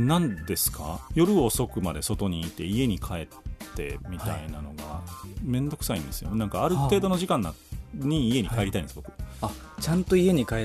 [0.08, 1.00] 何ですか？
[1.16, 3.28] 夜遅くまで外にいて家に帰っ
[3.76, 5.02] てみたいなのが
[5.44, 6.32] 面倒くさいんですよ。
[6.36, 7.54] なんかある程度の時間な
[7.94, 9.12] に家に帰りたいんです、僕。
[9.42, 10.58] あちゃんと家に帰っ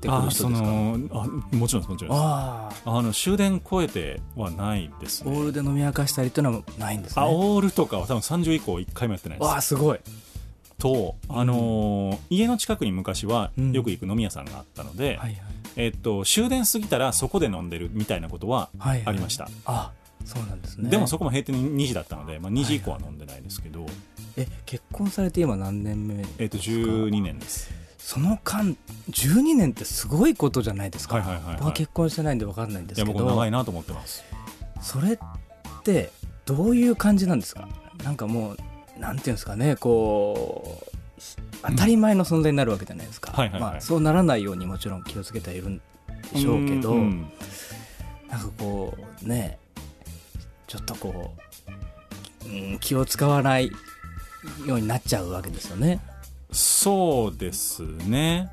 [0.00, 0.48] てくる人あですか？
[0.48, 5.30] あもちろんもちろんあの終電超えてはないですね。
[5.30, 7.22] オールで飲み明かしたりっていうのはないんですね。
[7.22, 9.48] あオールとかは多分30以降1回もやってないです。
[9.48, 10.00] わあすごい
[10.80, 13.72] と、あのー家の近くに昔はうん。
[13.72, 15.36] よく行く飲み屋さんがあったので、はい
[15.76, 19.06] えっと、終電過ぎたらそこで飲んでるみたいなことははいはい。
[19.06, 19.92] ありました、あ
[20.24, 20.90] そうなんですね。
[20.90, 23.86] でもそこも閉店2時だったので、まあ、2時以降は飲んでないですけど、
[24.36, 27.70] え結婚されて今何年目えっ、と12年です。
[27.98, 28.76] その間
[29.10, 31.54] 12年ってすごいことじゃないですか、はいはいはいはい。
[31.56, 33.24] 僕は結婚してないんで分かんないんですけど。
[33.24, 34.24] 長いなと思ってます。
[34.80, 35.18] それっ
[35.84, 36.10] て
[36.46, 37.68] どういう感じなんですか？
[38.02, 38.56] なんかもう
[38.98, 40.90] なんていうんですかねこう
[41.62, 43.72] 当たり前の存在になるわけじゃないですか、はいはいはい。
[43.72, 45.80] まあ、そうならないようにもちろん気をつけてはいるん
[46.32, 47.32] でしょうけど、んん。
[48.28, 49.58] なんかこうね
[50.66, 51.34] ちょっとこ
[52.44, 53.70] う、うん、気を使わない
[54.66, 56.00] ようになっちゃうわけですよね。
[56.52, 58.50] そうですね。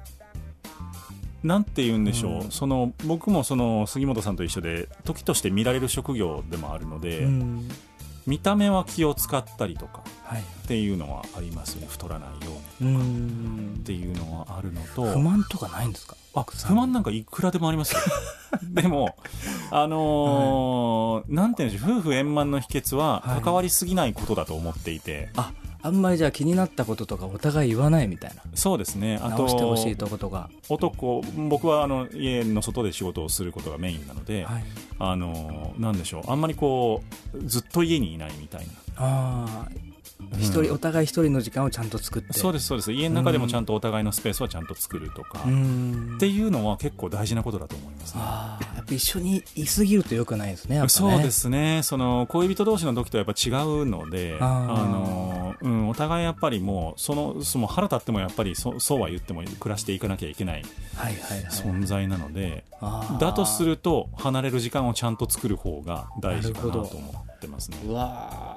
[1.44, 2.52] なんて言うんでしょう、うん。
[2.52, 7.70] その僕もその杉本さんと一緒で時として見られる職業でもあるので、うん
[8.28, 11.88] 見た目は気を使ったりとかはい、っていうのはありますね。
[11.90, 12.52] 太らないよ
[12.82, 13.76] うにうん。
[13.80, 16.18] っていうのはあるのと不満とかないんですか？
[16.36, 18.02] あ不満なんかいくらでもありますよ。
[18.70, 19.16] でも
[19.72, 22.00] あのーなんていうんでしょう。
[22.00, 23.42] 夫婦円満の秘訣ははい。
[23.42, 25.52] 関わりすぎないことだと思っていて、あ
[25.88, 28.42] あんまりじゃあ気になったこととかお互い言わないみたいな。
[28.54, 29.20] そうですね。
[29.22, 34.64] あと直してほしいとことか、男僕はあの家の外で仕事をすることがメインなので、はい、
[35.00, 36.32] あのなんでしょう。
[36.32, 37.02] あんまりこ
[37.34, 38.74] うずっと家にいないみたいな。
[38.98, 39.87] ああ
[40.40, 42.34] 一人お互い一人の時間をちゃんと作って。
[42.34, 42.92] そうですそうです。
[42.92, 48.22] 家の中でもちゃんとお互いのスペースはちゃんと作るとか、うっんていうのは結構大事なことだと思いますね。
[48.22, 50.90] やっぱ一緒にいすぎるとよくないですねね。
[50.90, 51.82] そうですね。
[51.84, 60.64] その恋人同士の時とやっぱ違うのであの、うん、お互いやっぱりもうそのその腹立ってもやっぱりそそうは言っても暮らしていかなきゃいけない
[60.96, 61.46] はいはいはい。
[61.50, 62.64] 存在なので、
[63.20, 67.78] だとすると離れる時間をちゃんと作る方が大事かなと思ってますね。
[67.86, 68.57] うわ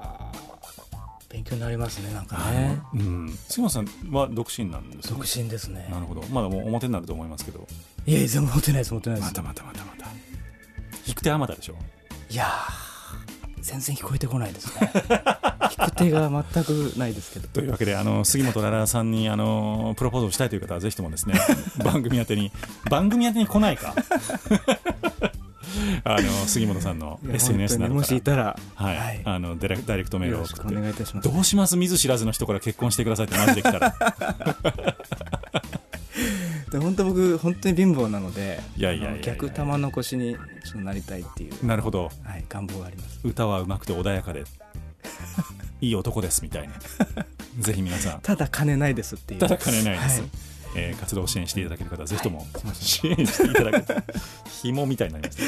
[1.31, 5.15] 勉強になりますねなんかあねのうん、杉本さんは独身なんですね。
[5.17, 5.87] 独身ですね。
[5.89, 6.21] なるほど。
[6.23, 7.65] まだもう表になると思いますけど。
[8.05, 10.07] いやいや全部持ってないです持ってないですまたまたまたまた。
[11.07, 11.75] 引く手あまたでしょ。
[12.29, 12.91] いやー
[13.61, 14.91] 全然聞こえてこないですね。
[15.71, 17.47] 聞く手が全くないですけど。
[17.47, 21.39] というわけであの杉本ララさんにあのプロポーズをしたいという方はぜひともですね
[21.83, 22.51] 番組宛てに
[22.89, 23.95] 番組宛てに来ないか
[26.03, 29.21] あの杉本さんの SNS などもしいたらはい、はい。
[29.23, 30.75] あのダイレダイレクトメールを送って。
[30.75, 31.31] 願いいたします。
[31.31, 31.77] どうします？
[31.77, 33.95] 見ず知らずの人から結婚してくださいってマジで来たら。
[36.71, 40.37] で本当僕本当に貧乏なのでいやいや逆玉の腰に
[40.75, 42.05] なりたいっていう、なるほど。
[42.23, 43.19] はい、願望があります。
[43.23, 44.43] 歌はうまくて穏やかで
[45.81, 46.73] いい男ですみたいな。
[47.59, 48.19] ぜひ皆さん。
[48.21, 49.39] ただ金ないですっていう。
[49.41, 50.29] ただ金ないです、はい
[50.75, 54.03] えー活動を支援していただける方はぜひとも支援していただけた
[54.61, 55.43] 紐みたいになりました、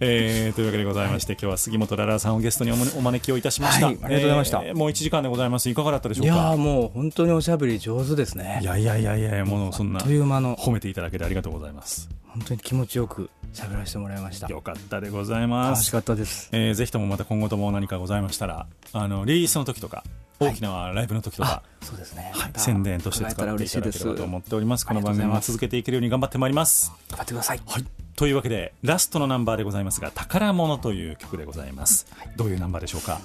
[0.00, 4.62] えーというわけでございまして今日は杉本ララさんをゲストにお招きをいたしました、はいありがとうございました。
[4.64, 5.68] えーもう1時間でございます。
[5.70, 6.28] いかがだったでしょか？
[6.28, 8.58] いうやーもう本当におしゃべり上手ですね。
[8.62, 10.56] いやいやいやいやもうそんなという間の。
[10.56, 12.08] 褒めていただけてありがとうございます。
[12.28, 14.48] 本当に気持ちよく喋らせてもらいました。
[14.48, 15.78] よかったでございます。
[15.78, 16.48] 楽しかったです。
[16.52, 20.04] えーぜひともまた今後とも何かございましたらあのリリースの時とか
[20.40, 24.84] 大きなライブの時とか、そうですね、はい宣伝として使っていただければと思っております。
[24.84, 26.92] この番組も続けていけるように頑張ってまいります。
[27.08, 27.60] 頑張ってください。
[27.64, 27.84] はい。
[28.16, 33.20] というわけでラストのナンバーでございますが「宝物」という曲でございます、どういうナンバーでしょうか？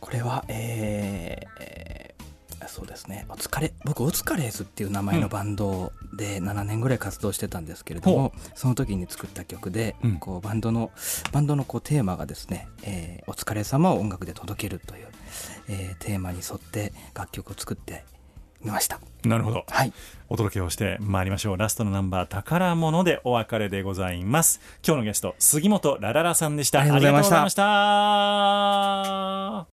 [0.00, 2.09] これはえーえー
[2.70, 3.26] そうですね。
[3.28, 10.18] お疲れ僕お疲れーズっていう名前のバンドで7年ぐらい活動してたんですけれども、その時に作った曲で、うん。
[10.18, 10.90] こうバンドの
[11.32, 15.06] バンドのこうテーマがですね、えーお疲れ様を音楽で届けるという、
[15.68, 18.04] えーテーマに沿って楽曲を作って
[18.62, 19.00] みました。
[19.24, 19.64] なるほど。
[19.68, 19.92] はい。
[20.28, 21.56] お届けをしてまいりましょう。
[21.56, 24.60] ラストのナンバー「宝物」でお別れでございます。
[24.86, 26.80] 今日のゲスト杉本ラララさんでした。
[26.80, 29.70] ありがとうございました